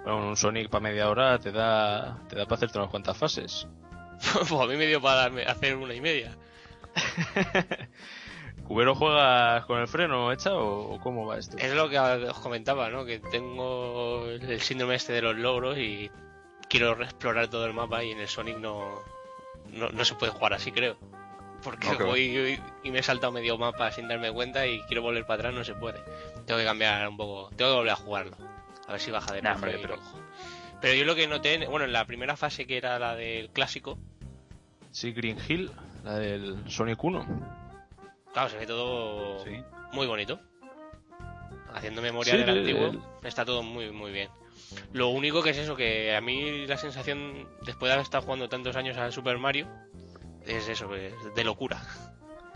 [0.05, 3.67] Bueno, un Sonic para media hora te da, te da para hacerte unas cuantas fases.
[4.33, 6.37] pues a mí me dio para darme- hacer una y media.
[8.67, 11.57] ¿Cubero juegas con el freno hecha o, o cómo va esto?
[11.59, 13.05] Es lo que os comentaba, ¿no?
[13.05, 16.11] Que tengo el síndrome este de los logros y
[16.69, 18.91] quiero explorar todo el mapa y en el Sonic no,
[19.71, 20.97] no, no se puede jugar así, creo.
[21.63, 25.25] Porque voy y, y me he saltado medio mapa sin darme cuenta y quiero volver
[25.25, 25.99] para atrás, no se puede.
[26.47, 28.37] Tengo que cambiar un poco, tengo que volver a jugarlo.
[28.89, 29.99] A ver si baja de Nah, precio y pero-.
[30.81, 33.99] Pero yo lo que noté, bueno, en la primera fase que era la del clásico,
[34.91, 35.71] Sí, Green Hill,
[36.05, 37.27] la del Sonic 1.
[38.33, 39.51] claro, se ve todo Sí.
[39.93, 40.41] muy bonito.
[41.75, 44.31] Haciendo memoria Sí, del el- antiguo, está todo muy, muy bien.
[44.93, 48.49] Lo único que es eso, que a mí la sensación, después de haber estado jugando
[48.49, 49.67] tantos años a Super Mario,
[50.47, 51.83] es eso, es de locura.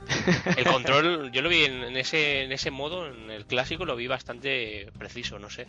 [0.57, 3.95] El control, yo lo vi en, en ese, en ese modo, en el clásico, lo
[3.97, 5.68] vi bastante preciso, no sé.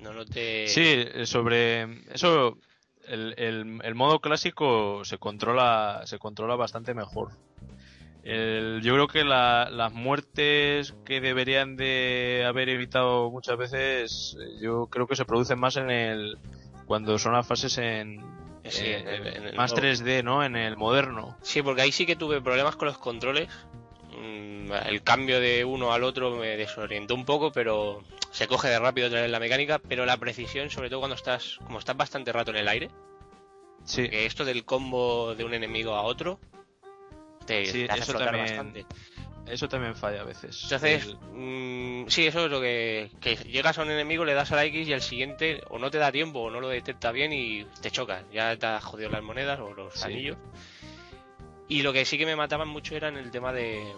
[0.00, 0.24] No.
[0.24, 1.82] Sí, eh, sobre
[2.12, 2.58] eso,
[3.06, 7.30] el, el, el modo clásico se controla, se controla bastante mejor.
[8.22, 14.58] El- yo creo que la- las muertes que deberían de haber evitado muchas veces, eh,
[14.60, 16.38] yo creo que se producen más en el
[16.86, 18.20] cuando son las fases en,
[18.64, 19.04] Sí, eh,
[19.36, 20.44] en el más modo- 3D, ¿no?
[20.44, 21.36] En el moderno.
[21.42, 23.48] Sí, porque ahí sí que tuve problemas con los controles.
[24.20, 28.78] Mm, El cambio de uno al otro me desorientó un poco, pero se coge de
[28.78, 29.78] rápido otra vez la mecánica.
[29.78, 32.90] Pero la precisión, sobre todo cuando estás, como estás bastante rato en el aire,
[33.84, 34.08] Sí.
[34.08, 36.38] que esto del combo de un enemigo a otro,
[37.46, 38.86] te, Sí, te hace eso también bastante.
[39.46, 40.60] Eso también falla a veces.
[40.64, 41.16] Entonces, El-
[42.04, 44.66] mm, sí, eso es lo que, que llegas a un enemigo, le das a la
[44.66, 47.64] X y al siguiente o no te da tiempo o no lo detecta bien y
[47.80, 48.24] te chocas.
[48.30, 50.04] Ya te has jodido las monedas o los Sí.
[50.04, 50.36] anillos.
[51.68, 53.94] Y lo que sí que me mataban mucho era en el tema de,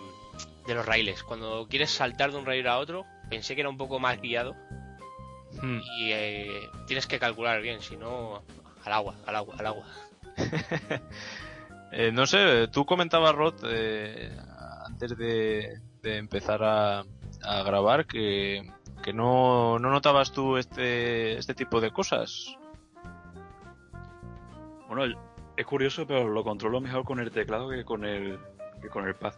[0.66, 1.22] de los raíles.
[1.22, 4.56] Cuando quieres saltar de un rail a otro, pensé que era un poco más guiado
[5.60, 5.80] Hmm.
[5.98, 8.42] y eh, tienes que calcular bien, si no,
[8.84, 9.84] al agua, al agua, al agua.
[11.92, 14.30] Eh, no sé, tú comentabas, Rod, eh,
[14.86, 17.00] antes de, de empezar a,
[17.42, 18.62] a grabar, que,
[19.02, 22.56] que no, no notabas tú este, este tipo de cosas.
[24.86, 25.20] Bueno,
[25.60, 28.38] es curioso, pero lo controlo mejor con el teclado que con el,
[28.82, 29.34] que con el pad.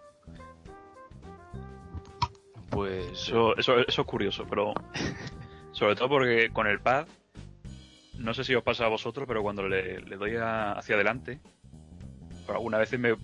[2.71, 4.73] Pues Eso, eso, eso es curioso, pero
[5.73, 7.07] sobre todo porque con el pad,
[8.19, 11.41] no sé si os pasa a vosotros, pero cuando le, le doy a- hacia adelante,
[12.49, 13.15] algunas veces me,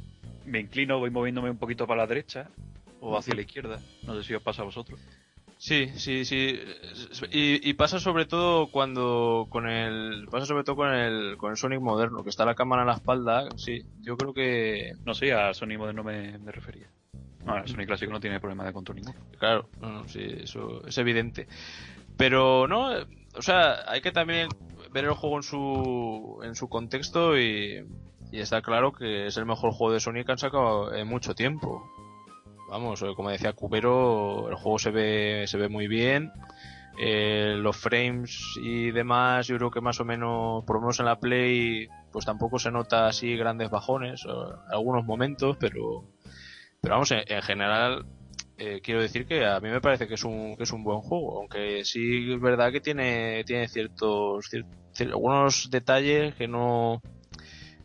[0.44, 2.48] me inclino, voy moviéndome un poquito para la derecha
[3.00, 3.80] o hacia la izquierda.
[4.02, 5.00] No sé si os pasa a vosotros.
[5.58, 6.58] Sí, sí, sí.
[7.32, 11.56] Y, y pasa sobre todo cuando con el pasa sobre todo con el con el
[11.56, 13.48] Sonic moderno, que está la cámara en la espalda.
[13.56, 16.86] Sí, yo creo que No sé, a Sony moderno me, me refería.
[17.44, 19.18] No, el Sony clásico no tiene problema de control ninguno.
[19.38, 21.48] Claro, no, no, sí, eso es evidente.
[22.16, 22.90] Pero no,
[23.34, 24.48] o sea, hay que también
[24.92, 27.84] ver el juego en su, en su contexto y,
[28.30, 31.34] y está claro que es el mejor juego de Sonic que han sacado en mucho
[31.34, 31.82] tiempo.
[32.68, 36.32] Vamos, eh, como decía Cubero, el juego se ve, se ve muy bien.
[37.00, 41.06] Eh, los frames y demás, yo creo que más o menos, por lo menos en
[41.06, 46.04] la Play, pues tampoco se nota así grandes bajones, o algunos momentos, pero,
[46.80, 48.04] pero vamos, en, en general,
[48.58, 51.00] eh, quiero decir que a mí me parece que es un, que es un buen
[51.00, 57.00] juego, aunque sí es verdad que tiene, tiene ciertos, cier- cier- algunos detalles que no,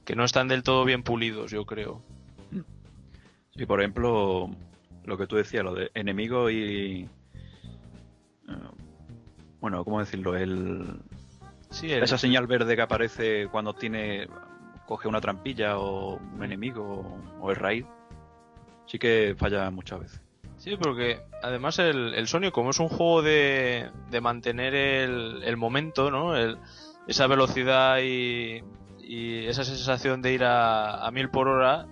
[0.06, 2.02] que no están del todo bien pulidos, yo creo.
[3.56, 4.50] Sí, por ejemplo,
[5.06, 7.08] lo que tú decías, lo de enemigo y...
[8.50, 8.54] eh,
[9.60, 10.36] bueno, ¿cómo decirlo?
[10.36, 11.00] El,
[11.70, 14.28] Sí, el- esa señal verde que aparece cuando tiene
[14.86, 17.86] coge una trampilla o un enemigo o el raid,
[18.86, 20.22] sí que falla muchas veces.
[20.58, 25.58] Sí, porque además el, el Sonic, como es un juego de, de mantener el, el
[25.58, 26.36] momento, ¿no?
[26.38, 26.58] El,
[27.08, 28.62] esa velocidad y,
[29.00, 31.88] y esa sensación de ir a, a mil por hora.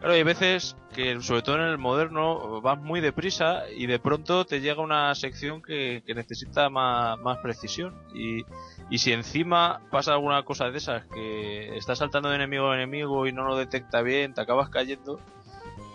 [0.00, 4.46] Claro, hay veces que, sobre todo en el moderno, vas muy deprisa y de pronto
[4.46, 7.94] te llega una sección que, que necesita más, más precisión.
[8.14, 8.44] Y,
[8.88, 13.26] y si encima pasa alguna cosa de esas, que estás saltando de enemigo a enemigo
[13.26, 15.20] y no lo detecta bien, te acabas cayendo,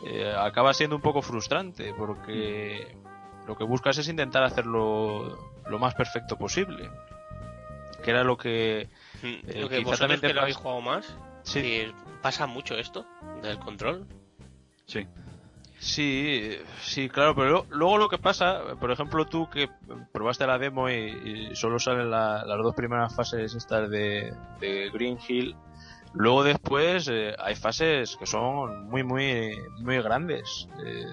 [0.05, 2.95] eh, acaba siendo un poco frustrante porque
[3.47, 5.35] lo que buscas es intentar hacerlo
[5.67, 6.91] lo más perfecto posible
[8.03, 8.87] que era lo que
[9.23, 11.91] Eh, Lo que vosotros que lo habéis jugado más, Sí.
[12.25, 13.05] Pasa mucho esto
[13.43, 14.03] del control.
[14.87, 15.05] Sí.
[15.77, 19.69] Sí, sí, claro, pero luego lo que pasa, por ejemplo, tú que
[20.11, 24.33] probaste la demo y, solo salen la- las dos primeras fases estas de,
[24.91, 25.55] Green Hill,
[26.15, 31.05] luego después eh, hay fases que son muy, muy, muy grandes, eh,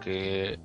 [0.00, 0.60] que,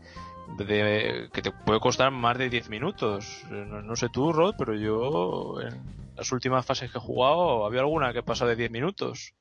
[1.34, 3.44] que te puede costar más de 10 minutos.
[3.50, 5.82] Eh, No, no sé tú, Rod, pero yo en
[6.16, 9.34] las últimas fases que he jugado había alguna que pasa de 10 minutos.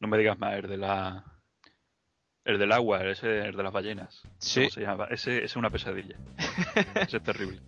[0.00, 1.24] No me digas más, el de la.
[2.44, 4.22] El del agua, ese el de las ballenas.
[4.38, 4.60] Sí.
[4.60, 5.04] ¿Cómo se llama?
[5.10, 6.16] Ese, ese es una pesadilla.
[6.94, 7.60] ese es terrible.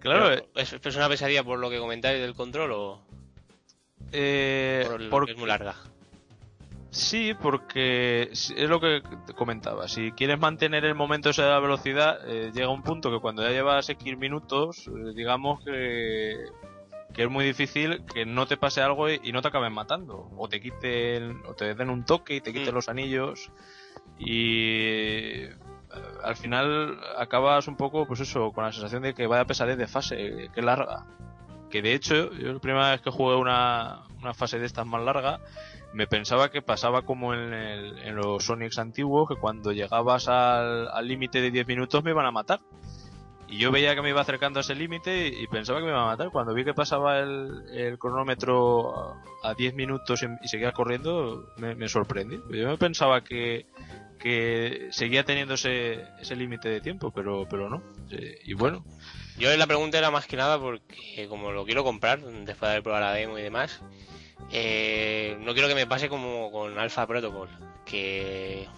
[0.00, 3.02] Claro, Pero, ¿es, es una pesadilla por lo que comentáis del control o
[4.12, 5.76] eh, por lo por- que es muy larga?
[6.90, 9.86] Sí, porque es lo que te comentaba.
[9.86, 13.42] Si quieres mantener el momento ese de la velocidad, eh, llega un punto que cuando
[13.44, 16.34] ya llevas X minutos, eh, digamos que,
[17.14, 20.30] que es muy difícil que no te pase algo y, y no te acaben matando.
[20.36, 22.74] O te quiten, o te den un toque y te quiten Mm.
[22.76, 23.50] los anillos.
[24.18, 25.54] Y eh,
[26.22, 29.86] al final acabas un poco, pues eso, con la sensación de que vaya pesadez de
[29.86, 31.06] fase, que larga.
[31.70, 35.02] Que de hecho, yo la primera vez que jugué una, una fase de estas más
[35.02, 35.40] larga,
[35.92, 40.88] me pensaba que pasaba como en, el- en los Sonics antiguos, que cuando llegabas al
[40.88, 42.60] al límite de 10 minutos me iban a matar.
[43.50, 46.04] Y yo veía que me iba acercando a ese límite y, pensaba que me iban
[46.04, 46.30] a matar.
[46.30, 48.96] Cuando vi que pasaba el, cronómetro
[49.42, 52.40] a, a 10 minutos y, seguía corriendo, me, me sorprendí.
[52.50, 53.66] Yo me pensaba que,
[54.20, 57.82] que seguía teniendo ese, ese límite de tiempo, pero, pero no.
[58.10, 58.84] Eh, Y bueno,
[59.38, 62.82] Yo la pregunta era más que nada porque como lo quiero comprar después de haber
[62.82, 63.82] probado la demo y demás,
[64.52, 67.48] eh, no quiero que me pase como con Alpha Protocol,
[67.86, 68.68] que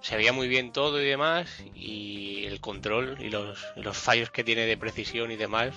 [0.00, 4.30] se veía muy bien todo y demás y el control y los, y los fallos
[4.30, 5.74] que tiene de precisión y demás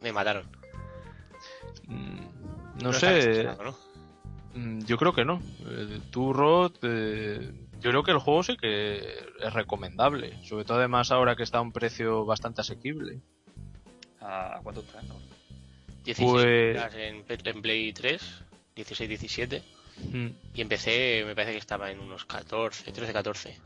[0.00, 0.46] me mataron.
[1.86, 3.44] mm, no, sé.
[3.44, 3.76] ¿no?
[4.54, 5.40] Mm, Yo creo que no.
[5.66, 8.98] Eh, Tú, Rod, eh, yo creo que el juego sí que
[9.40, 10.36] es recomendable.
[10.44, 13.20] Sobre todo además ahora que está a un precio bastante asequible.
[14.20, 15.02] ¿A cuánto está?
[15.02, 15.14] No.
[16.04, 18.22] 16 Pues- en, en Play 3,
[18.76, 19.81] 16, 17 Mm,
[20.54, 23.58] y empecé me parece que estaba en unos 14, 13, 14.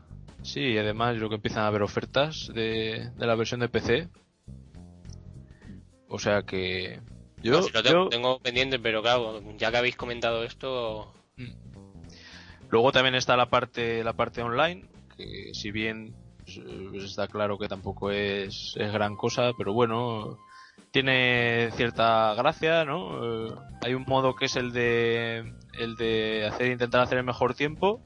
[0.43, 3.69] Sí, y además yo creo que empiezan a haber ofertas de, de la versión de
[3.69, 4.07] PC.
[6.09, 6.99] O sea que...
[7.43, 11.13] Yo, No, si lo tengo, yo- tengo pendiente, pero claro, ya que habéis comentado esto,
[11.37, 11.51] Mm.
[12.69, 16.15] Luego también está la parte la parte online, que si bien
[16.91, 20.39] pues, está claro que tampoco es, es gran cosa, pero bueno,
[20.91, 23.49] tiene cierta gracia, ¿no?
[23.49, 27.53] Eh, hay un modo que es el de el de hacer intentar hacer el mejor
[27.53, 28.01] tiempo.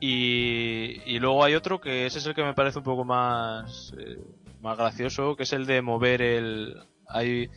[0.00, 4.18] Y, luego hay otro que ese es el que me parece un poco más eh,
[4.60, 6.76] más gracioso, que es el de mover el
[7.08, 7.48] hay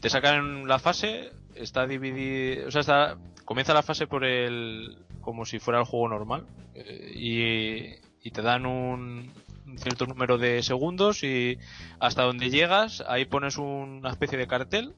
[0.00, 5.44] te sacan la fase, está dividido, o sea, está comienza la fase por el como
[5.44, 9.32] si fuera el juego normal eh, y, y te dan un,
[9.66, 11.58] un cierto número de segundos y
[12.00, 14.94] hasta donde llegas ahí pones una especie de cartel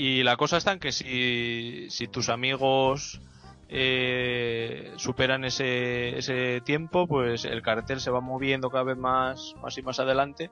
[0.00, 3.20] y la cosa está en que si, si tus amigos
[3.68, 9.76] eh, superan ese, ese tiempo pues el cartel se va moviendo cada vez más más
[9.76, 10.50] y más adelante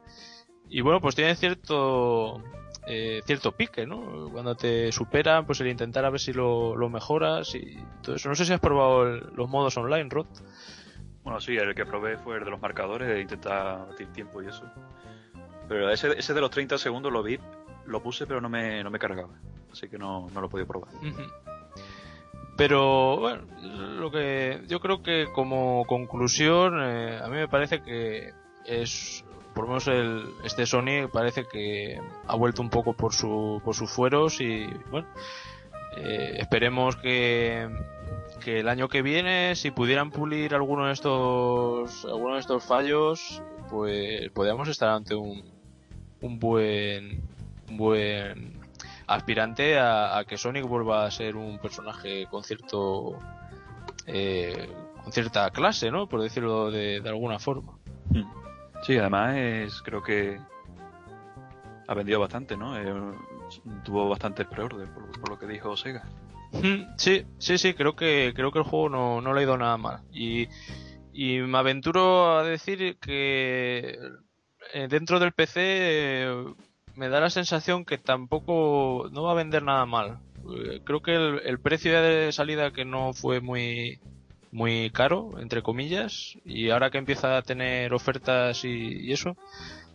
[0.68, 2.44] y bueno pues tiene cierto
[2.86, 4.30] eh, cierto pique, ¿no?
[4.32, 8.30] Cuando te superan, pues el intentar a ver si lo, lo mejoras y todo eso.
[8.30, 10.26] No sé si has probado los modos online, Rod.
[11.22, 14.64] Bueno, sí, el que probé fue el de los marcadores, de intentar tiempo y eso.
[15.68, 17.38] Pero ese, ese de los 30 segundos lo vi,
[17.88, 19.34] lo puse, pero no me, no me cargaba.
[19.72, 20.90] Así que no, no lo he probar.
[22.56, 23.42] Pero bueno,
[24.00, 28.32] lo que yo creo que como conclusión, eh, a mí me parece que
[28.66, 29.24] es
[29.54, 33.74] por lo menos el, este Sony parece que ha vuelto un poco por su por
[33.74, 35.06] sus fueros y bueno,
[35.96, 37.68] eh, esperemos que
[38.44, 43.42] que el año que viene si pudieran pulir alguno de estos alguno de estos fallos,
[43.70, 45.42] pues podríamos estar ante un
[46.20, 47.27] un buen
[47.76, 48.60] buen
[49.06, 53.18] aspirante a, a que Sonic vuelva a ser un personaje con cierto
[54.06, 54.68] eh,
[55.02, 56.08] con cierta clase, ¿no?
[56.08, 57.78] Por decirlo de, de alguna forma.
[58.82, 60.38] Sí, además es, creo que
[61.86, 62.78] ha vendido bastante, ¿no?
[62.78, 63.14] Eh,
[63.84, 66.04] tuvo bastantes preorden, por, por lo que dijo Sega.
[66.52, 69.56] Mm, Sí, sí, sí, creo que creo que el juego no, no le ha ido
[69.58, 70.00] nada mal.
[70.12, 70.48] Y,
[71.12, 73.98] y me aventuro a decir que
[74.72, 76.44] eh, dentro del PC eh,
[76.98, 80.18] me da la sensación que tampoco no va a vender nada mal.
[80.64, 84.00] Eh, Creo que el, el precio de salida que no fue muy
[84.50, 89.36] muy caro, entre comillas, y ahora que empieza a tener ofertas y, eso,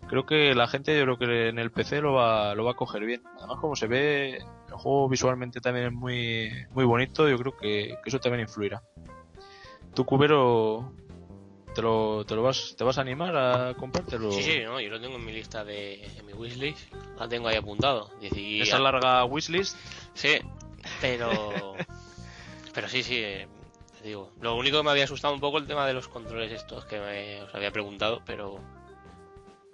[0.08, 2.76] creo que la gente, yo creo que en el PC lo va, lo va a
[2.76, 3.22] coger bien.
[3.38, 7.98] Además, como se ve, el juego visualmente también es muy, muy bonito, yo creo que,
[8.04, 8.82] que eso también influirá.
[9.94, 10.94] ¿Tu cubero
[11.74, 14.32] te lo, te lo vas, te vas a animar a comprártelo?
[14.32, 17.48] Sí, sí, no, yo lo tengo en mi lista de en mi wishlist, la tengo
[17.48, 18.10] ahí apuntado.
[18.22, 19.78] Y, Esa larga wishlist.
[20.14, 20.40] Sí,
[21.02, 21.76] pero
[22.74, 23.48] pero sí, sí, eh,
[24.02, 24.32] te digo.
[24.42, 27.00] Lo único que me había asustado un poco el tema de los controles estos que
[27.00, 28.60] me, os había preguntado, pero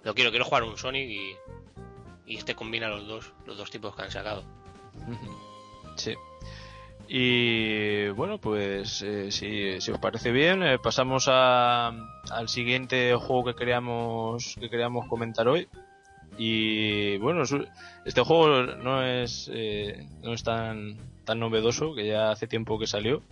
[0.02, 1.36] lo quiero, quiero jugar un Sonic y,
[2.26, 4.44] y este combina los dos, los dos tipos que han sacado.
[5.96, 6.14] Sí.
[7.12, 11.88] Y bueno, pues eh, si, si os parece bien, eh, pasamos a,
[12.30, 15.66] al siguiente juego que queríamos que queríamos comentar hoy.
[16.38, 17.42] Y bueno,
[18.04, 22.86] este juego no es eh, no es tan tan novedoso que ya hace tiempo que
[22.86, 23.22] salió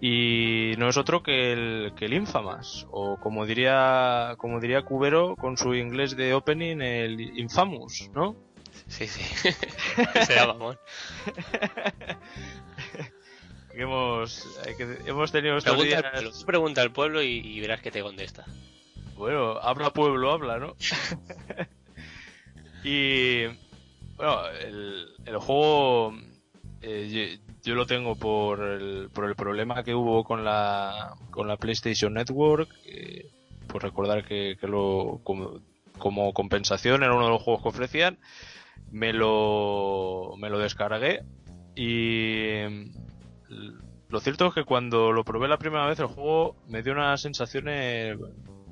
[0.00, 5.36] y no es otro que el que el Infamous o como diría como diría Cubero
[5.36, 8.34] con su inglés de opening el Infamous, ¿no?
[8.88, 9.22] Sí, sí.
[10.26, 10.78] Será mamón.
[13.74, 14.46] Que hemos
[14.76, 17.90] que- hemos tenido estos Pregunta, días- al pueblo, pregunta al pueblo y, y verás que
[17.90, 18.44] te contesta.
[19.16, 20.74] Bueno, habla pueblo, habla, ¿no?
[22.84, 23.44] y
[24.16, 26.14] bueno, el, el juego
[26.82, 31.48] eh, yo, yo lo tengo por el, por el problema que hubo con la con
[31.48, 32.68] la PlayStation Network.
[32.86, 33.30] eh,
[33.66, 35.58] por recordar que, que lo como,
[35.98, 38.18] como compensación era uno de los juegos que ofrecían.
[38.92, 41.22] Me lo me lo descargué
[41.74, 42.58] y
[44.08, 47.20] lo cierto es que cuando lo probé la primera vez el juego me dio unas
[47.20, 48.16] sensaciones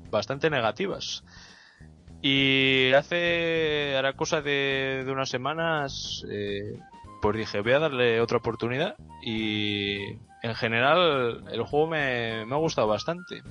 [0.09, 1.23] bastante negativas.
[2.21, 6.79] Y hace, hará cosa de, unas semanas, eh,
[7.21, 9.97] pues dije, voy a darle otra oportunidad y
[10.41, 13.43] en general el juego me, me ha gustado bastante.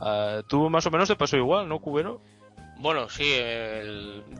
[0.00, 2.20] Ah, Tú más o menos te pasó igual, ¿no, Cubero?
[2.78, 3.32] Bueno, sí,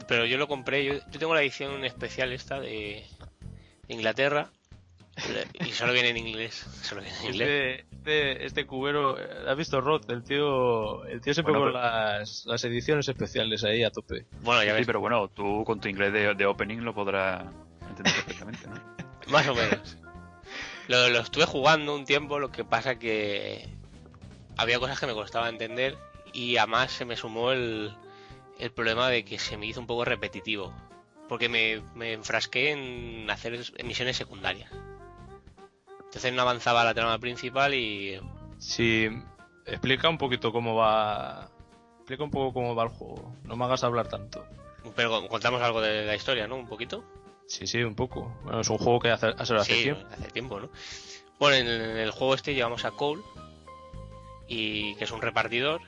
[0.08, 0.84] pero yo lo compré.
[0.84, 3.06] Yo, yo tengo la edición especial esta de
[3.88, 4.50] Inglaterra
[5.64, 6.66] y solo viene en inglés.
[6.82, 7.48] Solo viene en inglés.
[7.48, 10.10] Este, este, este Cubero, eh, ¿has visto Rod?
[10.10, 11.84] El tío, el tío siempre Bueno, con pero-
[12.18, 14.26] las, las ediciones especiales ahí a tope.
[14.42, 17.44] Bueno, ya Sí, ves, pero bueno, tú con tu inglés de, de opening lo podrás
[17.88, 18.74] entender perfectamente, ¿no?
[19.32, 19.96] más o menos.
[20.88, 23.68] Lo, lo estuve jugando un tiempo, lo que pasa que
[24.56, 25.96] había cosas que me costaba entender
[26.32, 27.92] y además se me sumó el,
[28.58, 30.72] el problema de que se me hizo un poco repetitivo.
[31.28, 34.70] Porque me, me enfrasqué en hacer misiones secundarias.
[36.16, 38.18] Entonces no avanzaba la trama principal y
[38.56, 39.06] Si
[39.66, 41.50] explica un poquito cómo va,
[41.98, 43.36] explica un poco cómo va el juego.
[43.44, 44.46] No me hagas hablar tanto.
[44.94, 46.56] Pero contamos algo de la historia, ¿no?
[46.56, 47.04] Un poquito.
[47.46, 48.34] Sí, sí, un poco.
[48.44, 50.06] Bueno, es un juego que hace, hace, hace sí, tiempo.
[50.10, 50.70] hace tiempo, ¿no?
[51.38, 53.22] Bueno, en el juego este llevamos a Cole,
[54.48, 55.82] y que es un repartidor,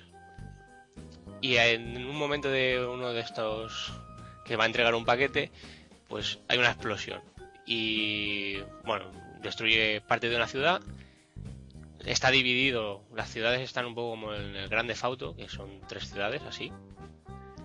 [1.40, 3.94] y en un momento de uno de estos
[4.44, 5.50] que va a entregar un paquete,
[6.06, 7.22] pues hay una explosión.
[7.64, 9.06] Y bueno,
[9.42, 10.80] destruye parte de una ciudad.
[12.04, 16.08] Está dividido, las ciudades están un poco como en el Grande Fauto, que son tres
[16.08, 16.72] ciudades así,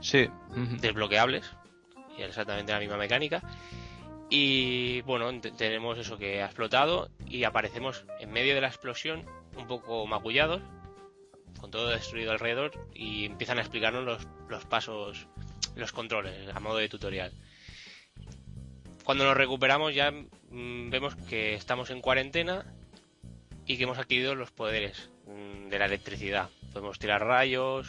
[0.01, 0.27] Sí.
[0.81, 1.49] desbloqueables
[2.17, 3.41] y exactamente la misma mecánica
[4.29, 9.25] y bueno tenemos eso que ha explotado y aparecemos en medio de la explosión
[9.57, 10.61] un poco magullados
[11.59, 15.27] con todo destruido alrededor y empiezan a explicarnos los, los pasos
[15.75, 17.31] los controles a modo de tutorial
[19.03, 22.65] cuando nos recuperamos ya mm, vemos que estamos en cuarentena
[23.65, 27.87] y que hemos adquirido los poderes mm, de la electricidad podemos tirar rayos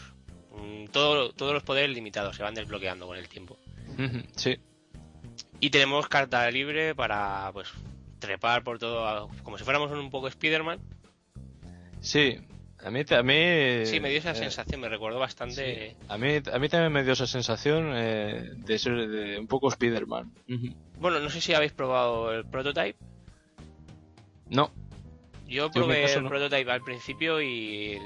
[0.56, 3.58] mm, todo, todos los poderes limitados se van desbloqueando con el tiempo
[4.36, 4.58] Sí.
[5.60, 7.68] y tenemos carta libre para pues
[8.18, 10.80] trepar por todo como si fuéramos un poco Spider-Man
[12.00, 12.38] Sí.
[12.84, 15.96] A mí, a mí, sí me dio esa eh, sensación me recordó bastante sí.
[16.08, 19.68] A mí, a mí también me dio esa sensación eh, de ser de un poco
[19.68, 20.30] Spider-Man.
[20.98, 22.98] Bueno no sé si habéis probado el prototype
[24.50, 24.70] No.
[25.46, 26.28] yo probé caso el no.
[26.30, 27.98] prototype al principio y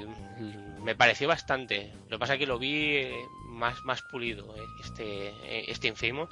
[0.84, 3.12] me pareció bastante lo que pasa es que lo vi eh,
[3.48, 5.32] más más pulido eh, este
[5.70, 6.28] este Infamous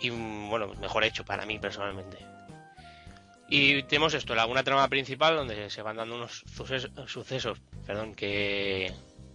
[0.00, 2.16] y mm, bueno mejor hecho para mí personalmente
[3.48, 8.14] y tenemos esto la una trama principal donde se van dando unos suces- sucesos perdón
[8.14, 8.92] que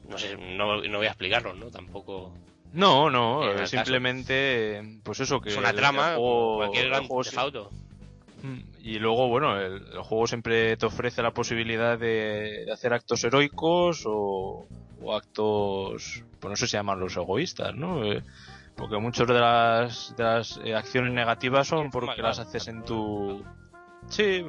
[0.07, 2.33] no sé no, no voy a explicarlos no tampoco
[2.73, 7.07] No, no, eh, simplemente, pues eso, que es una trama juego- cualquier gran
[7.37, 7.69] Auto.
[8.41, 12.91] Mm, Y luego, bueno, el, el juego siempre te ofrece la posibilidad de, de hacer
[12.93, 14.67] actos heroicos o,
[15.01, 18.03] o actos, pues no sé si llamarlos egoístas, ¿no?
[18.03, 18.21] Eh,
[18.75, 23.45] porque muchas de las, de las eh, acciones negativas son porque las haces en tu...
[24.13, 24.45] Sí,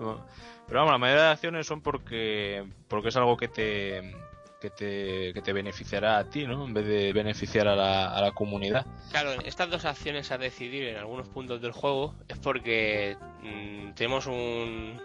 [0.66, 4.14] pero vamos, la mayoría de acciones son porque, porque es algo que te,
[4.60, 6.64] que te, que te beneficiará a ti, ¿no?
[6.64, 8.86] En vez de beneficiar a la, a la comunidad.
[9.10, 14.26] Claro, estas dos acciones a decidir en algunos puntos del juego es porque mm, tenemos
[14.26, 15.00] un,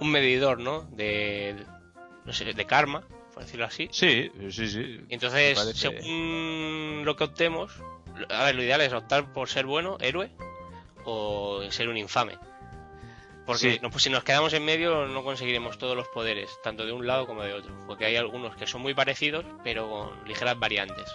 [0.00, 0.82] un medidor, ¿no?
[0.92, 1.56] De,
[2.24, 3.02] no sé, de karma,
[3.34, 3.88] por decirlo así.
[3.92, 5.00] Sí, sí, sí.
[5.08, 7.72] Y entonces, Parece- según lo que optemos,
[8.30, 10.30] a ver, lo ideal es optar por ser bueno, héroe,
[11.04, 12.38] o ser un infame.
[13.46, 13.78] Porque Sí.
[13.82, 17.06] no, pues si nos quedamos en medio no conseguiremos todos los poderes, tanto de un
[17.06, 17.74] lado como de otro.
[17.86, 21.14] Porque hay algunos que son muy parecidos, pero con ligeras variantes.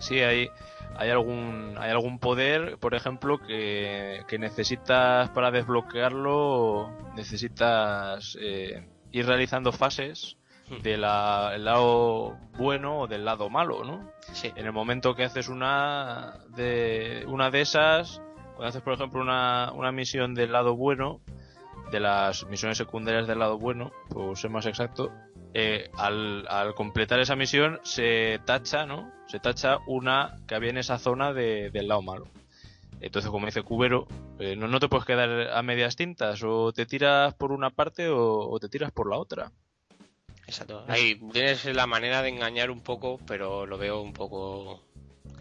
[0.00, 0.48] Sí, hay,
[0.96, 9.26] hay algún hay algún poder, por ejemplo, que, que necesitas para desbloquearlo, necesitas eh, ir
[9.26, 10.36] realizando fases
[10.70, 10.82] Hmm.
[10.82, 14.12] del lado bueno o del lado malo, ¿no?
[14.34, 14.52] Sí.
[14.54, 18.20] En el momento que haces una de una de esas,
[18.54, 21.22] cuando haces por ejemplo una, una misión del lado bueno,
[21.90, 25.10] de las misiones secundarias del lado bueno, por ser más exacto,
[25.54, 29.10] eh, al, al completar esa misión se tacha, ¿no?
[29.26, 32.26] Se tacha una que había en esa zona de- del lado malo.
[33.00, 34.06] Entonces, como dice Cubero,
[34.40, 38.08] eh, no, no te puedes quedar a medias tintas, o te tiras por una parte
[38.08, 39.52] o, o te tiras por la otra.
[40.46, 40.84] Exacto.
[40.88, 44.82] Ahí tienes la manera de engañar un poco, pero lo veo un poco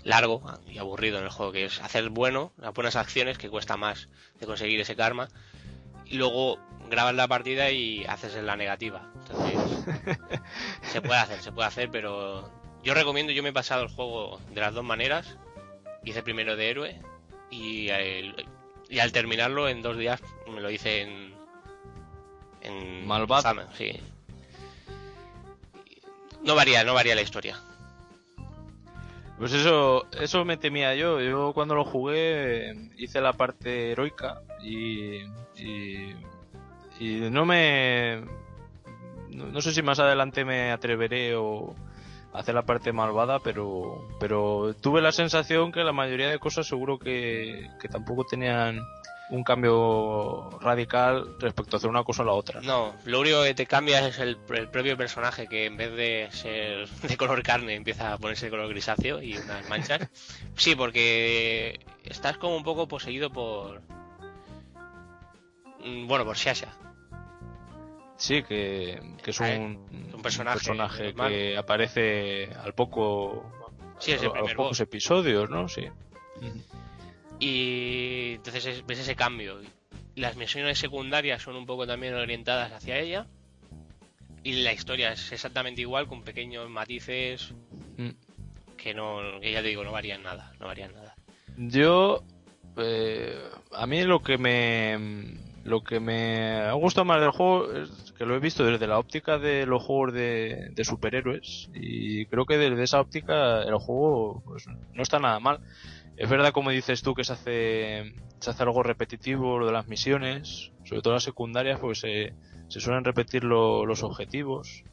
[0.03, 3.75] largo y aburrido en el juego, que es hacer bueno, las buenas acciones que cuesta
[3.77, 4.07] más
[4.39, 5.27] de conseguir ese karma,
[6.09, 6.57] y luego
[6.89, 9.09] grabas la partida y haces en la negativa.
[9.15, 9.85] Entonces,
[10.91, 12.49] se puede hacer, se puede hacer, pero
[12.83, 15.37] yo recomiendo, yo me he pasado el juego de las dos maneras,
[16.03, 17.01] hice primero de héroe
[17.51, 18.45] y, el-
[18.89, 21.33] y al terminarlo en dos días me lo hice en...
[22.61, 23.07] en
[23.77, 23.99] sí.
[26.43, 27.59] No varía, no varía la historia.
[29.37, 31.19] Pues eso, eso me temía yo.
[31.21, 35.23] Yo cuando lo jugué hice la parte heroica y,
[35.55, 36.15] y,
[36.99, 38.21] y no me...
[39.29, 41.75] No, no sé si más adelante me atreveré o
[42.33, 46.67] a hacer la parte malvada, pero, pero tuve la sensación que la mayoría de cosas
[46.67, 48.81] seguro que, que tampoco tenían
[49.29, 52.61] un cambio radical respecto a hacer una cosa o la otra.
[52.61, 56.29] No, lo único que te cambia es el, el propio personaje que en vez de
[56.31, 60.07] ser de color carne empieza a ponerse de color grisáceo y unas manchas.
[60.55, 63.81] Sí, porque estás como un poco poseído por...
[65.83, 66.73] mm, Bueno, por Shasha.
[68.17, 73.45] Sí, que, que es Ah, un, un personaje personaje que aparece al poco
[73.99, 75.67] Sí, es el a los pocos episodios, ¿no?
[75.67, 75.87] Sí.
[77.39, 79.59] Y entonces es- ves ese cambio.
[80.15, 83.27] Las misiones secundarias son un poco también orientadas hacia ella.
[84.43, 87.53] Y la historia es exactamente igual, con pequeños matices
[87.97, 88.09] Mm.
[88.77, 91.15] que no, que ya te digo, no varían nada, no varían nada.
[91.57, 92.23] Yo,
[92.77, 93.39] eh,
[93.73, 94.97] a mí lo que me
[95.67, 98.99] lo que me ha gustado más del juego es que lo he visto desde la
[98.99, 104.65] óptica de los juegos de, superhéroes y creo que desde esa óptica el juego pues,
[104.67, 105.59] no está nada mal.
[106.15, 109.87] Es verdad, como dices tú, que se hace, se hace algo repetitivo lo de las
[109.87, 112.33] misiones, sobre todo las secundarias, pues se,
[112.69, 114.83] suelen repetir lo- los objetivos.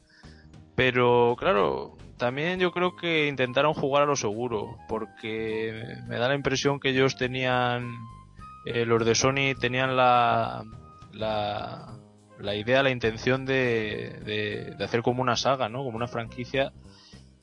[0.75, 6.35] Pero claro, también yo creo que intentaron jugar a lo seguro, porque me da la
[6.35, 7.97] impresión que ellos tenían,
[8.65, 10.65] eh, los de Sony tenían la,
[11.12, 15.85] la, idea, la intención de, de, de hacer como una saga, ¿no?
[15.85, 16.73] Como una franquicia.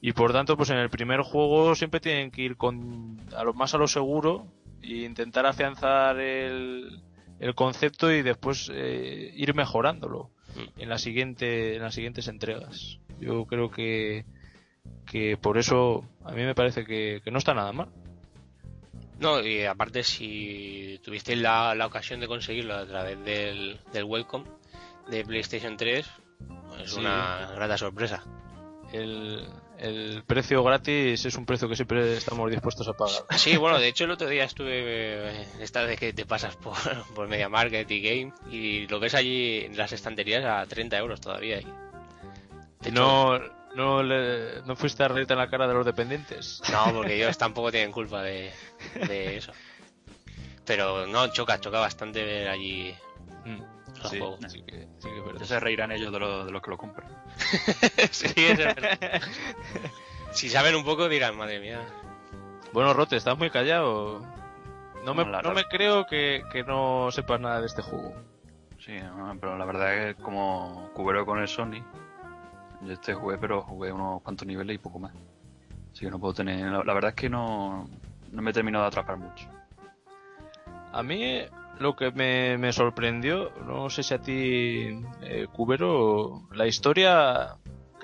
[0.01, 3.53] Y por tanto, pues en el primer juego siempre tienen que ir con, a lo
[3.53, 4.47] más a lo seguro
[4.81, 7.01] e intentar afianzar el,
[7.39, 10.31] el concepto y después eh, ir mejorándolo
[10.77, 12.99] en la siguiente, en las siguientes entregas.
[13.19, 14.25] Yo creo que,
[15.05, 17.89] que por eso a mí me parece que, que no está nada mal.
[19.21, 24.45] No, y aparte si tuvisteis la, la ocasión de conseguirlo a través del, del Welcome
[25.07, 26.05] de PlayStation 3,
[26.83, 26.99] es Sí.
[26.99, 28.23] una grata sorpresa.
[28.91, 29.47] El,
[29.77, 33.21] el precio gratis es un precio que siempre estamos dispuestos a pagar.
[33.37, 36.73] Sí, bueno, de hecho el otro día estuve, eh, esta vez que te pasas por,
[37.15, 41.21] por Media Market y Game, y lo ves allí en las estanterías a 30 euros
[41.21, 41.59] todavía.
[41.59, 43.39] Hecho, No,
[43.75, 46.61] no, le- no fuiste a reírte en la cara de los dependientes.
[46.71, 48.51] No, porque ellos tampoco tienen culpa de,
[49.07, 49.51] de eso.
[50.65, 52.95] Pero no, choca, choca bastante ver allí
[53.45, 53.61] Mm,
[54.01, 54.39] los sí, juegos.
[54.47, 55.39] sí que, sí que es verdad.
[55.41, 57.07] Ya se reirán ellos de, lo- de los que lo compran.
[58.11, 59.21] sí, es verdad.
[60.31, 61.81] Si saben un poco dirán, madre mía.
[62.71, 64.21] Bueno, Rote, estás muy callado.
[65.03, 68.13] No me, No, la- no me creo que, que no sepas nada de este juego.
[68.79, 71.83] Sí, no, pero la verdad es que como cubero con el Sony,
[72.85, 75.13] yo este jugué, pero jugué unos cuantos niveles y poco más.
[75.91, 76.65] Así que no puedo tener.
[76.71, 77.87] La, la verdad es que no,
[78.31, 79.47] no me he terminado de atrapar mucho.
[80.93, 81.41] A mí
[81.79, 87.55] lo que me, me sorprendió, no sé si a ti, eh, Cubero, la historia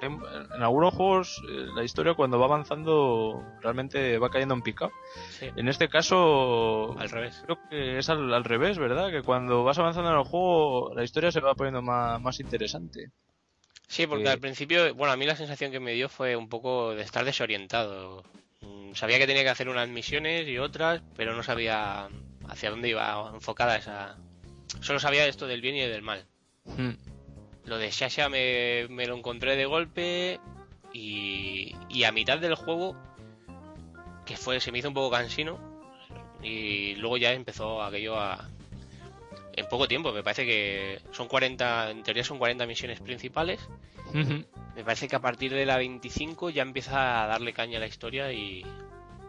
[0.01, 0.13] en,
[0.55, 4.91] en algunos juegos eh, la historia cuando va avanzando realmente va cayendo en picado.
[5.30, 7.41] Sí, En este caso, al revés.
[7.45, 9.09] creo que es al, al revés, ¿verdad?
[9.11, 13.11] Que cuando vas avanzando en el juego, la historia se va poniendo más, más interesante.
[13.88, 16.49] Sí, porque Eh, al principio, bueno, a mí la sensación que me dio fue un
[16.49, 18.23] poco de estar desorientado.
[18.61, 22.09] Mm, Sabía que tenía que hacer unas misiones y otras, pero no sabía
[22.49, 24.17] hacia dónde iba enfocada esa...
[24.81, 26.25] Solo sabía esto del bien y del mal.
[26.65, 26.91] Hmm.
[27.65, 30.39] Lo de Shasha me, me lo encontré de golpe
[30.93, 32.95] y, y a mitad del juego,
[34.25, 35.59] que fue, se me hizo un poco cansino,
[36.43, 38.49] y luego ya empezó aquello a...
[39.58, 43.60] En poco tiempo, me parece que son 40, en teoría son 40 misiones principales,
[44.14, 47.88] me parece que a partir de la 25 ya empieza a darle caña a la
[47.88, 48.64] historia y,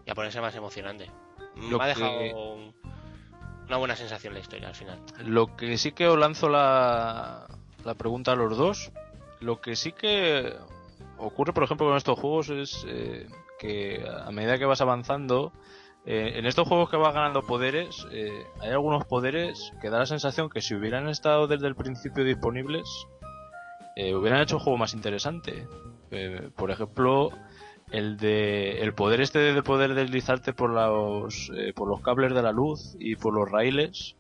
[0.07, 1.11] y a ponerse más emocionante.
[1.57, 2.20] Lo me ha que- dejado
[2.55, 2.74] un-
[3.66, 4.99] una buena sensación la historia al final.
[5.24, 7.47] Lo que sí que os lanzo la,
[7.85, 8.93] la pregunta a los dos.
[9.41, 10.55] Lo que sí que
[11.16, 13.26] ocurre, por ejemplo, con estos juegos es eh,
[13.59, 15.53] que a medida que vas avanzando,
[16.11, 20.06] eh, en estos juegos que vas ganando poderes, eh, hay algunos poderes que da la
[20.06, 22.88] sensación que si hubieran estado desde el principio disponibles,
[23.94, 25.66] eh, hubieran hecho el juego más interesante.
[26.11, 27.30] Eh, por ejemplo,
[27.90, 32.52] el de el poder este de poder deslizarte por los por los cables de la
[32.52, 34.14] luz y por los raíles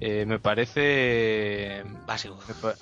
[0.00, 2.38] eh, me parece Básico.
[2.48, 2.74] me pa-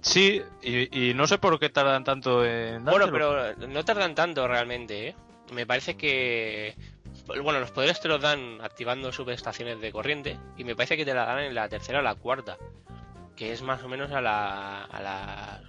[0.00, 4.46] sí y, y no sé por qué tardan tanto en Bueno, pero no tardan tanto
[4.48, 5.14] realmente, ¿eh?
[5.52, 6.74] Me parece que...
[7.28, 11.12] Bueno, los poderes te los dan activando subestaciones de corriente y me parece que te
[11.12, 12.56] la dan en la tercera o la cuarta,
[13.36, 14.84] que es más o menos a la...
[14.84, 15.62] a, la,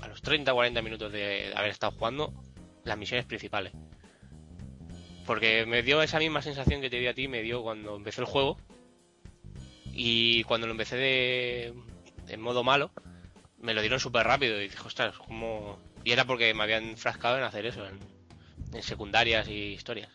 [0.00, 2.34] a los 30 o 40 minutos de haber estado jugando
[2.82, 3.72] las misiones principales.
[5.24, 8.20] Porque me dio esa misma sensación que te di a ti, me dio cuando empecé
[8.20, 8.58] el juego.
[9.92, 11.74] Y cuando lo empecé de,
[12.26, 12.90] en modo malo,
[13.58, 15.78] me lo dieron súper rápido y dije, ostras, como...
[16.02, 18.00] Y era porque me habían enfrascado en hacer eso, en,
[18.74, 20.10] en secundarias y historias.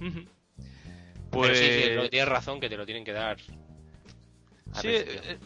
[0.00, 0.24] Ujú.
[1.30, 3.38] Pero sí, sí, Pues- tienes razón que te lo tienen que dar.
[3.40, 5.38] Sí, eh,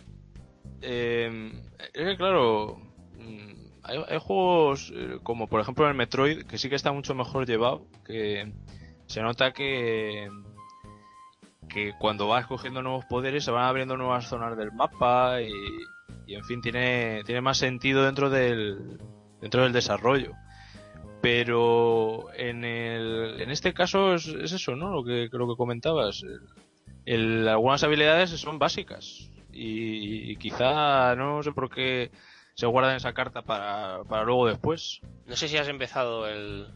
[0.83, 1.53] eh,
[1.95, 2.81] es que claro,
[3.19, 7.15] mm, hay, hay juegos eh, como por ejemplo el Metroid que sí que está mucho
[7.15, 8.53] mejor llevado, que
[9.07, 10.29] se nota que
[11.69, 15.53] que cuando vas cogiendo nuevos poderes se van abriendo nuevas zonas del mapa y,
[16.27, 18.99] y, en fin tiene tiene más sentido dentro del
[19.41, 20.33] dentro del desarrollo.
[21.21, 24.91] Pero en el en este caso es, es eso, ¿no?
[24.91, 26.23] Lo que lo que comentabas.
[27.05, 32.11] El- algunas habilidades son básicas y, y quizá no sé por qué
[32.55, 35.01] se guardan esa carta para, para luego después.
[35.27, 36.66] No sé si has empezado el,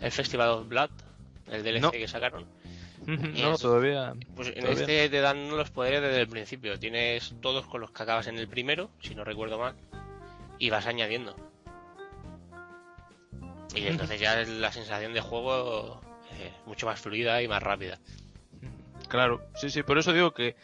[0.00, 0.90] el Festival of Blood,
[1.50, 1.90] el DLC No.
[1.90, 2.46] que sacaron.
[3.06, 4.12] no, Es- todavía.
[4.36, 4.80] Pues en todavía.
[4.80, 6.78] este te dan los poderes desde el principio.
[6.78, 9.74] Tienes todos con los que acabas en el primero, si no recuerdo mal,
[10.58, 11.34] y vas añadiendo.
[13.74, 16.00] Y entonces ya es la sensación de juego
[16.32, 17.98] eh, mucho más fluida y más rápida.
[19.08, 20.56] Claro, sí, sí, por eso digo que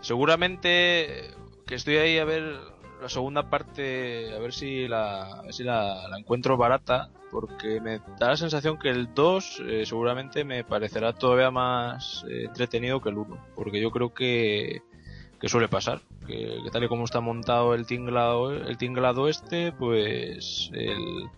[0.00, 1.30] seguramente
[1.66, 2.58] que estoy ahí a ver
[3.00, 7.80] la segunda parte, a ver si la, a ver si la, la encuentro barata, porque
[7.80, 13.00] me da la sensación que el 2 eh, seguramente me parecerá todavía más eh, entretenido
[13.00, 14.82] que el 1, porque yo creo que,
[15.40, 19.72] que suele pasar, que, que tal y como está montado el tinglado, el tinglado este,
[19.72, 21.30] pues el,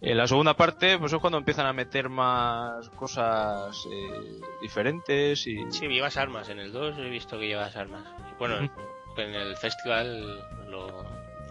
[0.00, 5.58] en la segunda parte, pues es cuando empiezan a meter más cosas eh, diferentes y...
[5.70, 6.48] Sí, llevas armas.
[6.48, 8.04] En el 2 he visto que llevas armas.
[8.38, 8.70] Bueno, en-
[9.16, 10.38] en el festival
[10.70, 11.04] lo,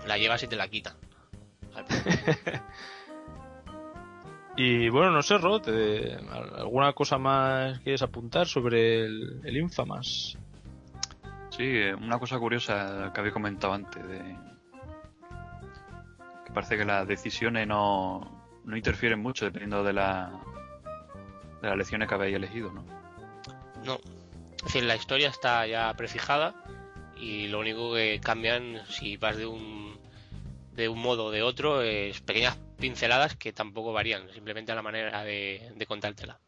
[0.05, 0.93] la llevas y te la quitan.
[4.59, 6.17] Y bueno, no sé, Rod, eh,
[6.57, 10.35] ¿alguna cosa más quieres apuntar sobre el, el Infamas?
[11.51, 14.35] Sí, eh, una cosa curiosa que había comentado antes, de
[16.43, 18.36] que parece que las decisiones no,
[18.67, 20.29] no interfieren mucho dependiendo de, la,
[21.61, 22.83] de las lecciones que habéis elegido, ¿no?
[23.83, 23.95] No.
[24.57, 26.53] Es decir, la historia está ya prefijada
[27.15, 29.97] y lo único que cambian si vas de un
[30.73, 34.83] de un modo o de otro es pequeñas pinceladas que tampoco varían, simplemente a la
[34.83, 36.39] manera de, de contártela.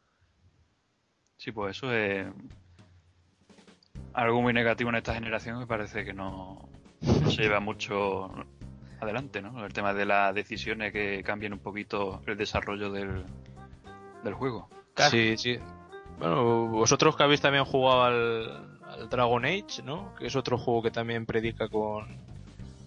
[1.37, 2.27] Sí, pues eso es
[4.13, 6.69] algo muy negativo en esta generación que parece que no,
[7.01, 8.31] no se lleva mucho
[9.01, 9.65] adelante, ¿no?
[9.65, 13.23] El tema de las decisiones que cambien un poquito el desarrollo del,
[14.23, 14.69] del juego.
[14.93, 15.11] Claro.
[15.11, 15.59] Sí, sí.
[16.17, 20.13] Bueno, vosotros que habéis también jugado al, al Dragon Age, ¿no?
[20.15, 22.07] Que es otro juego que también predica con,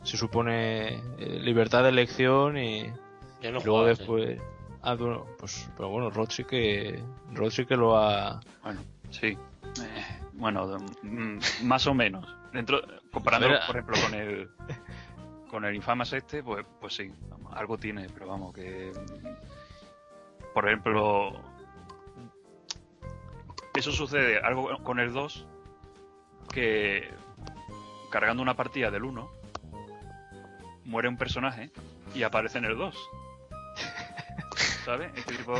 [0.02, 2.92] se supone, eh, libertad de elección y
[3.40, 3.88] Yo no he luego sí.
[3.88, 4.40] después...
[4.82, 7.00] Ah, bueno, pues, pero bueno, Rod sí que,
[7.32, 8.40] Rod sí que lo ha...
[8.64, 9.28] Bueno, sí.
[9.28, 12.26] Eh, bueno, mm, más o menos.
[12.52, 12.82] Dentro,
[13.12, 14.50] comparándolo, por ejemplo, con el
[15.52, 17.12] con el Infamous este, pues, pues sí,
[17.50, 18.90] algo tiene, pero vamos, que.
[20.54, 21.38] Por ejemplo.
[23.74, 25.46] Eso sucede algo con el 2,
[26.54, 27.06] que
[28.10, 29.30] cargando una partida del 1,
[30.86, 31.70] muere un personaje
[32.14, 32.96] y aparece en el 2.
[34.86, 35.12] ¿Sabes?
[35.14, 35.54] Este tipo,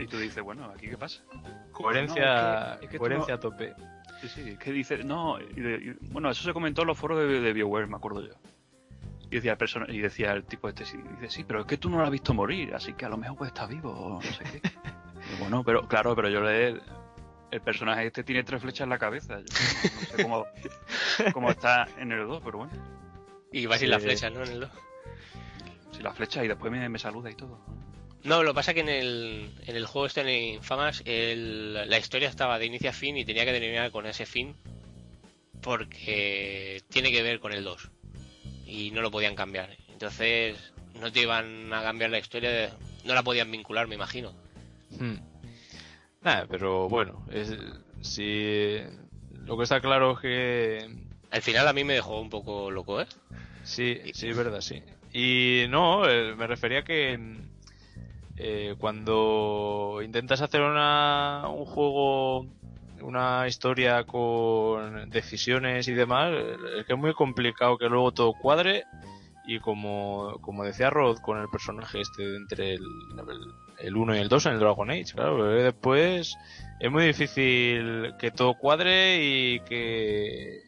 [0.00, 1.22] y tú dices, bueno, ¿aquí qué pasa?
[1.70, 3.72] Coherencia, es que, es que coherencia a tope.
[4.20, 7.40] Sí, sí, es que dice, no, y bueno, eso se comentó en los foros de,
[7.40, 8.34] de BioWare, me acuerdo yo.
[9.30, 11.76] Y decía el, persona, y decía el tipo este, sí, dice, sí, pero es que
[11.76, 14.14] tú no lo has visto morir, así que a lo mejor pues está vivo, o
[14.14, 14.62] no sé qué.
[15.38, 16.80] bueno, pero claro, pero yo le...
[17.50, 19.38] El personaje este tiene tres flechas en la cabeza.
[19.38, 20.46] Yo no sé cómo,
[21.32, 22.72] cómo está en el 2, pero bueno.
[23.50, 24.44] Y va sin las flechas, ¿no?
[24.44, 24.70] En el 2.
[25.92, 27.58] Sin las flechas y después me, me saluda y todo.
[28.24, 31.88] No, lo que pasa es que en el, en el juego este en Infamas el,
[31.88, 34.54] la historia estaba de inicio a fin y tenía que terminar con ese fin
[35.62, 37.90] porque tiene que ver con el 2
[38.68, 39.76] y no lo podían cambiar.
[39.88, 42.70] Entonces no te iban a cambiar la historia,
[43.04, 44.32] no la podían vincular, me imagino.
[44.90, 45.16] Hmm.
[46.22, 47.56] Nada, pero bueno, es,
[48.02, 48.76] si
[49.44, 50.96] lo que está claro es que
[51.30, 53.06] al final a mí me dejó un poco loco, ¿eh?
[53.62, 54.82] Sí, sí, es verdad, sí.
[55.12, 57.18] Y no, eh, me refería que
[58.36, 62.46] eh, cuando intentas hacer una, un juego,
[63.02, 66.32] una historia con decisiones y demás,
[66.78, 68.84] es que es muy complicado que luego todo cuadre.
[69.46, 72.82] Y como, como decía Rod con el personaje este entre el,
[73.78, 76.36] el 1 y el 2 en el Dragon Age, claro, después
[76.78, 80.64] es muy difícil que todo cuadre y que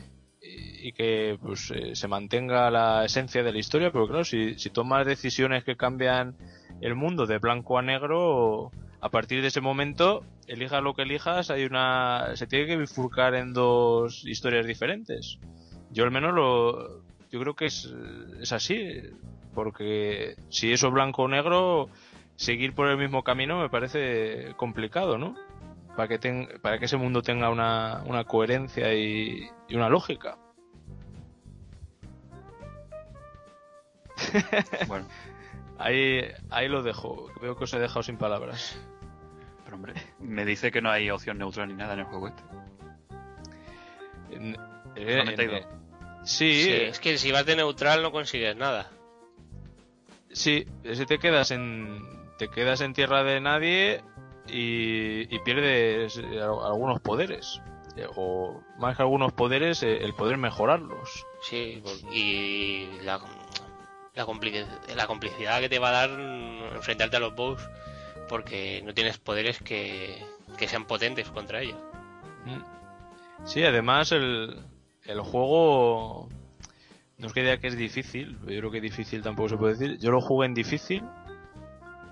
[0.82, 4.70] y que pues eh, se mantenga la esencia de la historia, pero claro, si, si
[4.70, 6.36] tomas decisiones que cambian
[6.80, 8.70] el mundo de blanco a negro,
[9.00, 13.34] a partir de ese momento, elijas lo que elijas, hay una se tiene que bifurcar
[13.34, 15.38] en dos historias diferentes.
[15.90, 17.92] Yo al menos lo yo creo que es,
[18.40, 19.02] es así,
[19.54, 21.88] porque si eso es blanco o negro,
[22.36, 25.36] seguir por el mismo camino me parece complicado, ¿no?
[25.96, 30.38] Para que, para que ese mundo tenga una, una coherencia y, y una lógica.
[34.88, 35.06] bueno.
[35.82, 36.20] Ahí,
[36.50, 37.30] ahí lo dejo.
[37.40, 38.78] Veo que os he dejado sin palabras.
[39.70, 42.42] Pero hombre, me dice que no hay opción neutral ni nada en el juego este.
[44.32, 44.56] En,
[44.96, 45.64] eh,
[46.24, 48.90] sí, sí, es que si vas de neutral no consigues nada.
[50.32, 52.02] Sí, si te quedas en
[52.36, 54.02] te quedas en tierra de nadie
[54.48, 57.60] y, y pierdes algunos poderes
[58.16, 61.26] o más que algunos poderes el poder mejorarlos.
[61.42, 61.80] Sí,
[62.12, 63.20] y la,
[64.14, 64.26] la,
[65.06, 66.10] complicidad, que te va a dar
[66.74, 67.60] enfrentarte a los boss
[68.30, 70.24] porque no tienes poderes que,
[70.68, 71.78] sean potentes contra ellos.
[72.46, 73.44] Mm.
[73.44, 74.56] Sí, además el,
[75.04, 76.28] el juego
[77.18, 79.98] no es que diga que es difícil, yo creo que difícil tampoco se puede decir.
[79.98, 81.02] Yo lo jugué en difícil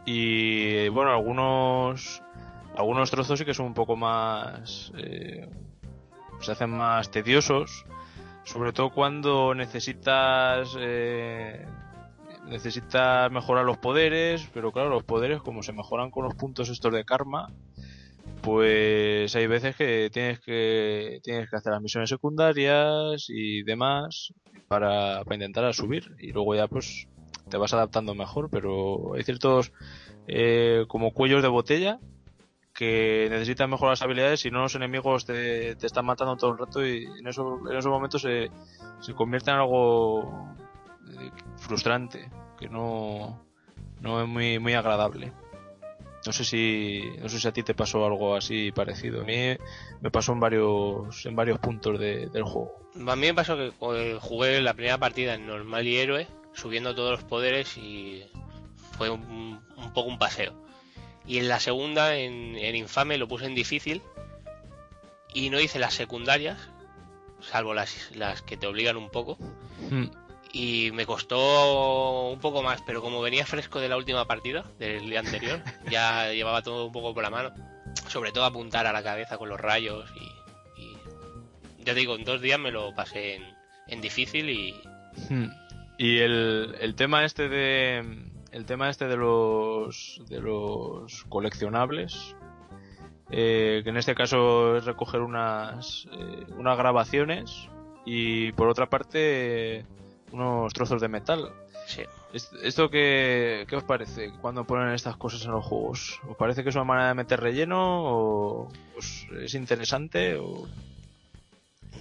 [0.04, 2.20] y bueno, algunos
[2.76, 5.48] algunos trozos sí que son un poco más eh,
[6.40, 7.84] se hacen más tediosos
[8.44, 11.66] sobre todo cuando necesitas eh,
[12.48, 16.92] necesitas mejorar los poderes, pero claro, los poderes como se mejoran con los puntos estos
[16.92, 17.52] de karma,
[18.42, 24.32] pues hay veces que tienes que tienes que hacer las misiones secundarias y demás
[24.68, 27.08] para, para intentar subir y luego ya pues
[27.48, 29.72] te vas adaptando mejor, pero hay ciertos
[30.26, 31.98] eh, como cuellos de botella
[32.74, 36.58] que necesitan mejorar las habilidades y no los enemigos te, te, están matando todo el
[36.58, 38.50] rato y en, eso, en esos momentos se,
[39.00, 40.54] se convierte en algo
[41.56, 43.40] frustrante, que no,
[44.00, 45.32] no es muy, muy agradable.
[46.26, 49.22] No sé si no sé si a ti te pasó algo así parecido.
[49.22, 49.56] A mí
[50.00, 52.74] me pasó en varios en varios puntos de, del juego.
[52.94, 57.12] A mí me pasó que jugué la primera partida en normal y héroe, subiendo todos
[57.12, 58.24] los poderes y
[58.96, 60.52] fue un, un poco un paseo.
[61.26, 64.02] Y en la segunda, en, en, infame, lo puse en difícil
[65.34, 66.58] y no hice las secundarias,
[67.40, 69.38] salvo las, las que te obligan un poco.
[69.90, 70.06] Hmm
[70.52, 75.08] y me costó un poco más, pero como venía fresco de la última partida, del
[75.08, 77.52] día anterior, ya llevaba todo un poco por la mano.
[78.08, 82.58] Sobre todo apuntar a la cabeza con los rayos y, ya digo, en dos días
[82.58, 83.40] me lo pasé
[83.86, 84.74] en, difícil y...
[85.28, 85.50] Hmm.
[85.98, 88.28] Y el, el tema este de...
[88.52, 92.34] El tema este de los, de los coleccionables,
[93.30, 97.68] eh, que en este caso es recoger unas, eh, unas grabaciones
[98.06, 99.84] y por otra parte
[100.32, 101.50] unos trozos de metal.
[101.86, 102.02] Sí.
[102.62, 106.20] ¿Esto qué, qué, os parece cuando ponen estas cosas en los juegos?
[106.28, 108.68] ¿Os parece que es una manera de meter relleno o
[109.40, 110.36] es interesante?
[110.36, 110.66] O...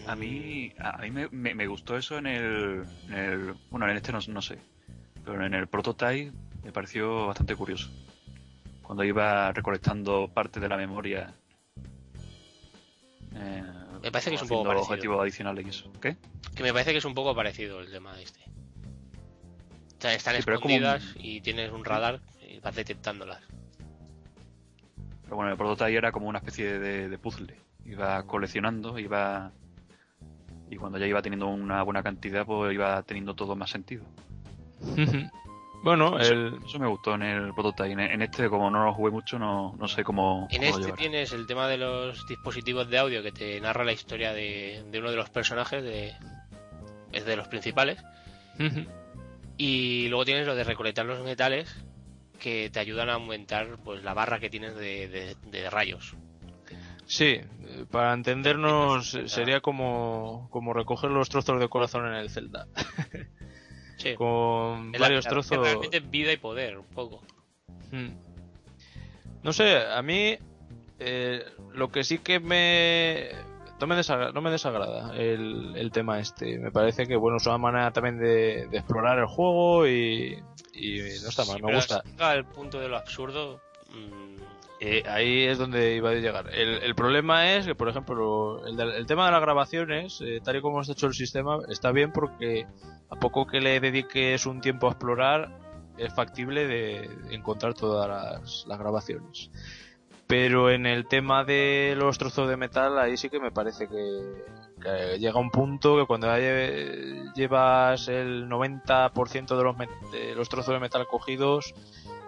[0.06, 3.96] A mí, a mí me, me- me gustó eso en el, en el- Bueno, en
[3.96, 4.58] este no, no sé.
[5.24, 6.32] Pero en el prototype
[6.64, 7.90] me pareció bastante curioso.
[8.82, 11.34] Cuando iba recolectando parte de la memoria.
[13.36, 13.64] eh,
[14.02, 14.90] Me parece que es un poco parecido.
[14.94, 15.92] objetivos adicionales y eso.
[16.02, 16.16] ¿Qué?
[16.56, 18.40] Que me parece que es un poco parecido el tema de este.
[19.98, 23.42] O sea, están Sí, es un- escondidas y tienes un radar y vas detectándolas.
[25.24, 27.56] Pero bueno, el prototype era como una especie de, de puzzle.
[27.86, 29.52] Iba coleccionando, iba.
[30.70, 34.04] Y cuando ya iba teniendo una buena cantidad, pues iba teniendo todo más sentido.
[35.84, 37.92] bueno, Eso, el, eso me gustó en el prototype.
[37.92, 40.48] En, en este, como no lo jugué mucho, no, no sé cómo.
[40.52, 40.98] En cómo este llevar.
[40.98, 45.00] tienes el tema de los dispositivos de audio que te narra la historia de, de
[45.00, 46.14] uno de los personajes, de,
[47.12, 48.00] es de los principales.
[49.58, 51.74] Y luego tienes lo de recolectar los metales
[52.40, 56.14] que te ayudan a aumentar pues la barra que tienes de, de- de rayos.
[57.06, 62.30] Sí, eh, para entendernos eh, sería como, como recoger los trozos de corazón en el
[62.30, 62.68] Zelda.
[63.98, 64.14] Sí.
[64.16, 65.58] Con Es varios la- trozos.
[65.60, 67.22] Realmente vida y poder, un poco.
[67.92, 68.10] Mm.
[69.44, 70.38] No sé, a mí
[71.00, 71.44] eh,
[71.74, 73.30] lo que sí que me
[73.80, 76.58] no me desagrada, no me desagrada el, el tema este.
[76.60, 80.42] Me parece que bueno es una manera también de, de explorar el juego y,
[80.74, 82.04] y no está mal, Sí, me gusta.
[82.04, 83.62] llega al punto de lo absurdo.
[84.80, 86.54] Eh, ahí es donde iba a llegar.
[86.54, 90.40] El, el problema es que, por ejemplo, el, del- el tema de las grabaciones, eh,
[90.44, 92.68] tal y como está hecho el sistema, está bien porque
[93.10, 95.50] a poco que le dediques un tiempo a explorar,
[95.98, 98.08] es factible de encontrar todas
[98.68, 99.50] las, grabaciones.
[100.28, 104.44] Pero en el tema de los trozos de metal, ahí sí que me parece que,
[104.80, 106.28] que llega un punto que cuando
[107.34, 109.76] llevas el 90% de los,
[110.12, 111.74] de los trozos de metal cogidos,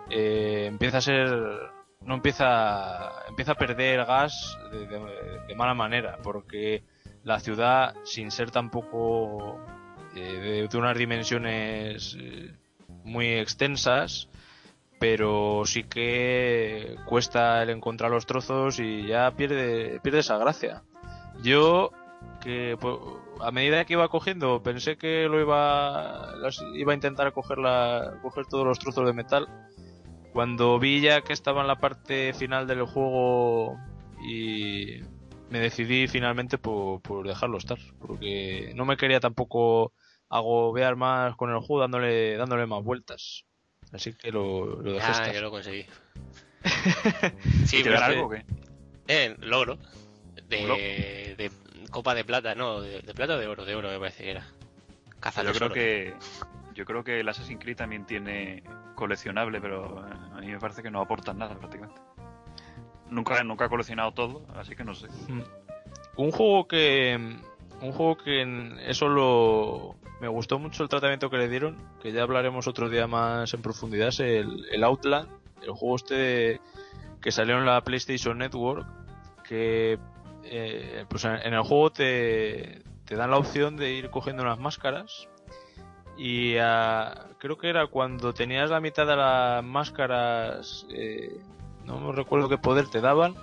[0.09, 1.68] eh, empieza a ser
[2.01, 6.83] no empieza empieza a perder gas de, mala manera porque
[7.23, 9.59] la ciudad sin ser tampoco
[10.15, 12.53] eh, de, unas dimensiones eh,
[13.03, 14.29] muy extensas
[14.99, 20.83] pero sí que cuesta el encontrar los trozos y ya pierde pierde esa gracia.
[21.41, 21.91] Yo
[22.41, 22.97] que pues,
[23.41, 26.33] a medida que iba cogiendo pensé que lo iba
[26.75, 29.47] iba a intentar coger la, coger todos los trozos de metal
[30.33, 33.77] cuando vi ya que estaba en la parte final del juego
[34.21, 35.01] y
[35.49, 39.93] me decidí finalmente por, por dejarlo estar porque no me quería tampoco
[40.29, 43.45] agobiar más con el juego dándole dándole más vueltas
[43.91, 45.85] así que lo, lo dejé ah, estar yo lo conseguí.
[47.63, 48.43] ¿Y sí, te algo o qué?
[49.07, 49.77] eh, logro.
[50.47, 51.51] De,
[51.91, 54.31] copa de plata, no, de, de plata o de oro, de oro me parece que
[54.31, 54.47] era.
[55.19, 56.13] Caza Yo creo que
[56.79, 58.63] yo creo que el Assassin's Creed también tiene
[58.95, 61.99] coleccionable, pero eh, a mí me parece que no aportan nada prácticamente.
[63.09, 65.09] Nunca nunca he coleccionado todo, así que no sé.
[65.27, 65.41] Mm.
[66.15, 67.19] Un juego que.
[67.81, 69.97] Un juego que eso lo.
[70.21, 73.61] Me gustó mucho el tratamiento que le dieron, que ya hablaremos otro día más en
[73.61, 75.27] profundidad, es el, el Outland,
[75.61, 76.61] el juego este
[77.21, 78.87] que salió en la PlayStation Network,
[79.43, 79.99] que
[80.45, 85.27] eh, pues en el juego te, te dan la opción de ir cogiendo unas máscaras
[86.19, 91.39] y ah, creo que era cuando tenías la mitad de las máscaras, eh,
[91.85, 93.35] no me recuerdo qué poder te daban,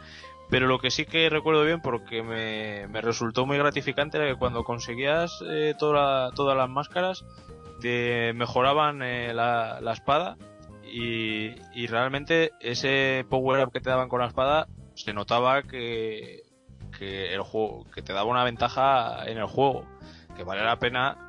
[0.51, 4.37] pero lo que sí que recuerdo bien porque me, me resultó muy gratificante era que
[4.39, 7.25] cuando conseguías eh, toda- todas las máscaras
[7.81, 10.37] te mejoraban eh, la, la espada
[10.85, 16.43] y, y realmente ese power up que te daban con la espada se notaba que,
[16.97, 19.85] que el juego que te daba una ventaja en el juego
[20.37, 21.26] que vale la pena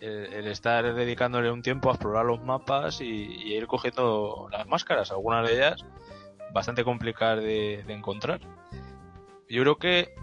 [0.00, 4.66] el, el estar dedicándole un tiempo a explorar los mapas y, y ir cogiendo las
[4.66, 5.84] máscaras algunas de ellas
[6.52, 8.40] bastante complicadas de, de encontrar
[9.48, 10.14] yo creo que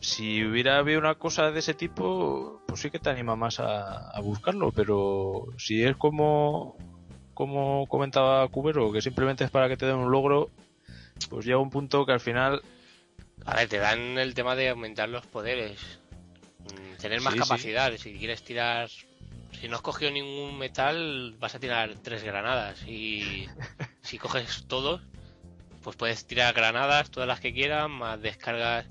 [0.00, 4.10] si hubiera habido una cosa de ese tipo, pues sí que te anima más a,
[4.10, 6.76] a buscarlo, pero si es como,
[7.34, 10.50] como comentaba Cubero, que simplemente es para que te den un logro,
[11.30, 12.62] pues llega un punto que al final,
[13.46, 15.78] A ver, te dan el tema de aumentar los poderes.
[16.64, 17.92] Mm, Tener más Sí, capacidad.
[17.96, 18.88] Si quieres tirar.
[19.60, 22.86] Si no has cogido ningún metal, vas a tirar tres granadas.
[22.88, 23.46] Y
[24.02, 25.00] si coges todos,
[25.82, 28.86] pues puedes tirar granadas, todas las que quieras, más descargas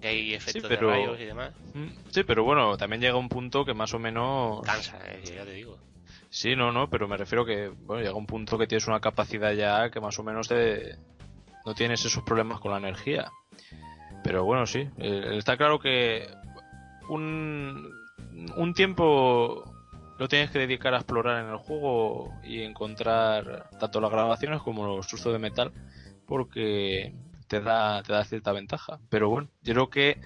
[0.00, 1.54] que hay efectos pero- de rayos y demás.
[1.74, 4.62] mm, sí, pero bueno, también llega un punto que más o menos...
[4.62, 5.78] Cansa, eh, ya te digo.
[6.30, 9.52] Sí, no, no, pero me refiero que, bueno, llega un punto que tienes una capacidad
[9.52, 10.96] ya que más o menos te,
[11.64, 13.30] no tienes esos problemas con la energía.
[14.24, 16.26] Pero bueno, sí, eh, está claro que
[17.08, 17.88] un,
[18.56, 19.73] un tiempo
[20.18, 24.86] lo tienes que dedicar a explorar en el juego y encontrar tanto las grabaciones como
[24.86, 25.72] los trozos de metal
[26.26, 27.14] porque
[27.48, 28.98] te da, te da cierta ventaja.
[29.08, 30.20] Pero bueno, yo creo que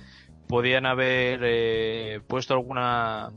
[0.46, 3.30] podían haber eh, puesto alguna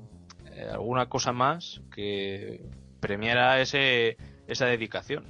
[0.54, 2.62] eh, alguna cosa más que
[3.00, 5.26] premiara ese esa dedicación.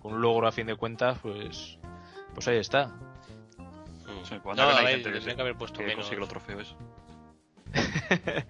[0.00, 1.78] Con un logro a fin de cuentas, pues
[2.34, 2.88] pues ahí está.
[2.88, 4.24] Mm.
[4.24, 6.76] Sí, no, hay ver, gente que, tendrían que haber puesto que menos.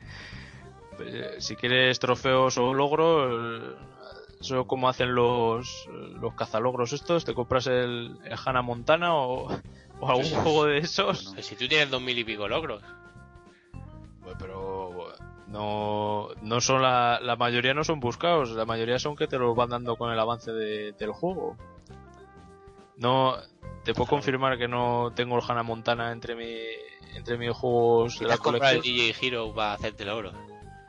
[1.01, 3.75] Eh, si quieres trofeos o logros,
[4.41, 5.89] eso como hacen los,
[6.21, 9.49] los cazalogros estos, te compras el, el Hannah Montana o,
[10.01, 11.25] o algún juego de esos.
[11.27, 11.43] Bueno.
[11.43, 12.83] Si tú tienes dos mil y pico logros.
[14.23, 15.13] Pues, pero
[15.47, 19.55] no, no son la, la mayoría no son buscados, la mayoría son que te los
[19.55, 21.57] van dando con el avance de- del juego.
[22.97, 23.37] No,
[23.85, 26.51] te puedo confirmar que no tengo el Hannah Montana entre mi,
[27.15, 28.97] entre mis juegos de la comprado el colección.
[28.97, 30.33] DJ Hero para hacerte el oro.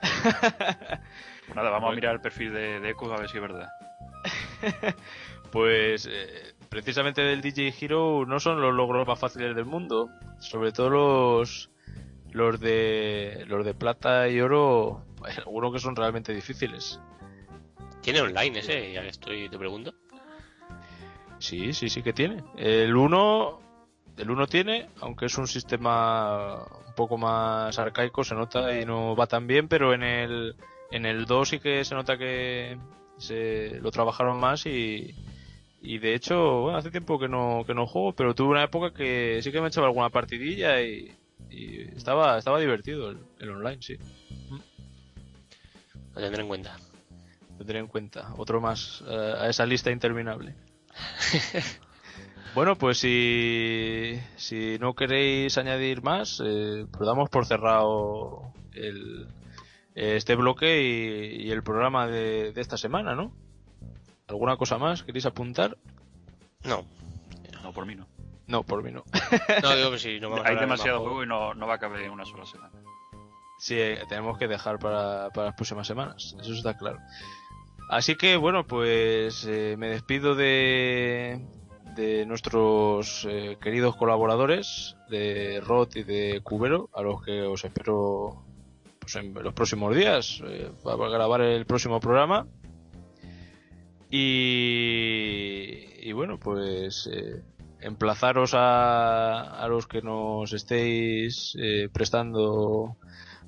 [0.02, 1.95] Pues nada, vamos a Bueno.
[1.95, 3.70] mirar el perfil de, de Echo a ver si es verdad.
[5.52, 10.10] Pues eh, precisamente del DJ Hero no son los logros más fáciles del mundo.
[10.39, 11.70] Sobre todo los
[12.32, 15.06] los de los de plata y oro,
[15.38, 17.00] algunos que son realmente difíciles.
[18.02, 18.91] ¿Tiene online ese?
[18.91, 19.93] Ya que estoy, te pregunto.
[21.39, 22.43] Sí, sí, sí que tiene.
[22.58, 23.60] El 1
[24.18, 26.55] el 1 tiene, aunque es un sistema
[26.88, 30.55] un poco más arcaico, se nota y no va tan bien, pero en el
[30.91, 32.78] en el 2 sí que se nota que
[33.18, 35.13] se lo trabajaron más y
[35.82, 38.91] y de hecho, bueno, hace tiempo que no que no juego, pero tuve una época
[38.91, 41.13] que sí que me echaba alguna partidilla y,
[41.51, 43.97] y estaba estaba divertido el, el online, sí.
[46.15, 46.76] Lo tendré en cuenta.
[47.51, 48.34] Lo tendré en cuenta.
[48.38, 50.55] Otro más eh, a esa lista interminable.
[52.58, 59.28] bueno, pues si, si no queréis añadir más, eh, pues damos por cerrado el,
[59.93, 63.32] este bloque y, y el programa de, de esta semana, ¿no?
[64.28, 65.78] ¿Alguna cosa más queréis apuntar?
[66.64, 66.84] No.
[67.62, 68.08] No, por mí no.
[68.47, 69.03] No, por mí no.
[69.62, 71.14] No, digo que si no vamos Hay demasiado juegos.
[71.14, 72.74] juego y no, no va a caber en una sola semana.
[73.60, 76.97] Sí, eh, tenemos que dejar para, para las próximas semanas, eso está claro.
[77.91, 81.39] Así que bueno, pues eh, me despido de,
[81.98, 88.45] de nuestros eh, queridos colaboradores, de Rod y de Cubero, a los que os espero
[89.00, 92.48] pues, en los próximos días eh, para grabar el próximo programa.
[94.10, 97.41] Y, y bueno, pues eh,
[97.82, 102.95] emplazaros a, a los que nos estéis eh, prestando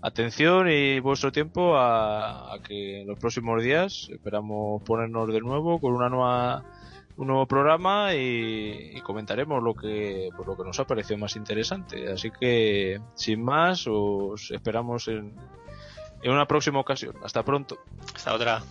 [0.02, 5.80] atención y vuestro tiempo a, a que en los próximos días esperamos ponernos de nuevo
[5.80, 6.64] con una nueva
[7.20, 11.36] un nuevo programa y, y comentaremos lo que pues lo que nos ha parecido más
[11.36, 15.36] interesante así que sin más os esperamos en,
[16.24, 17.78] en una próxima ocasión hasta pronto
[18.16, 18.64] Hasta otra.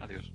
[0.00, 0.30] Adiós.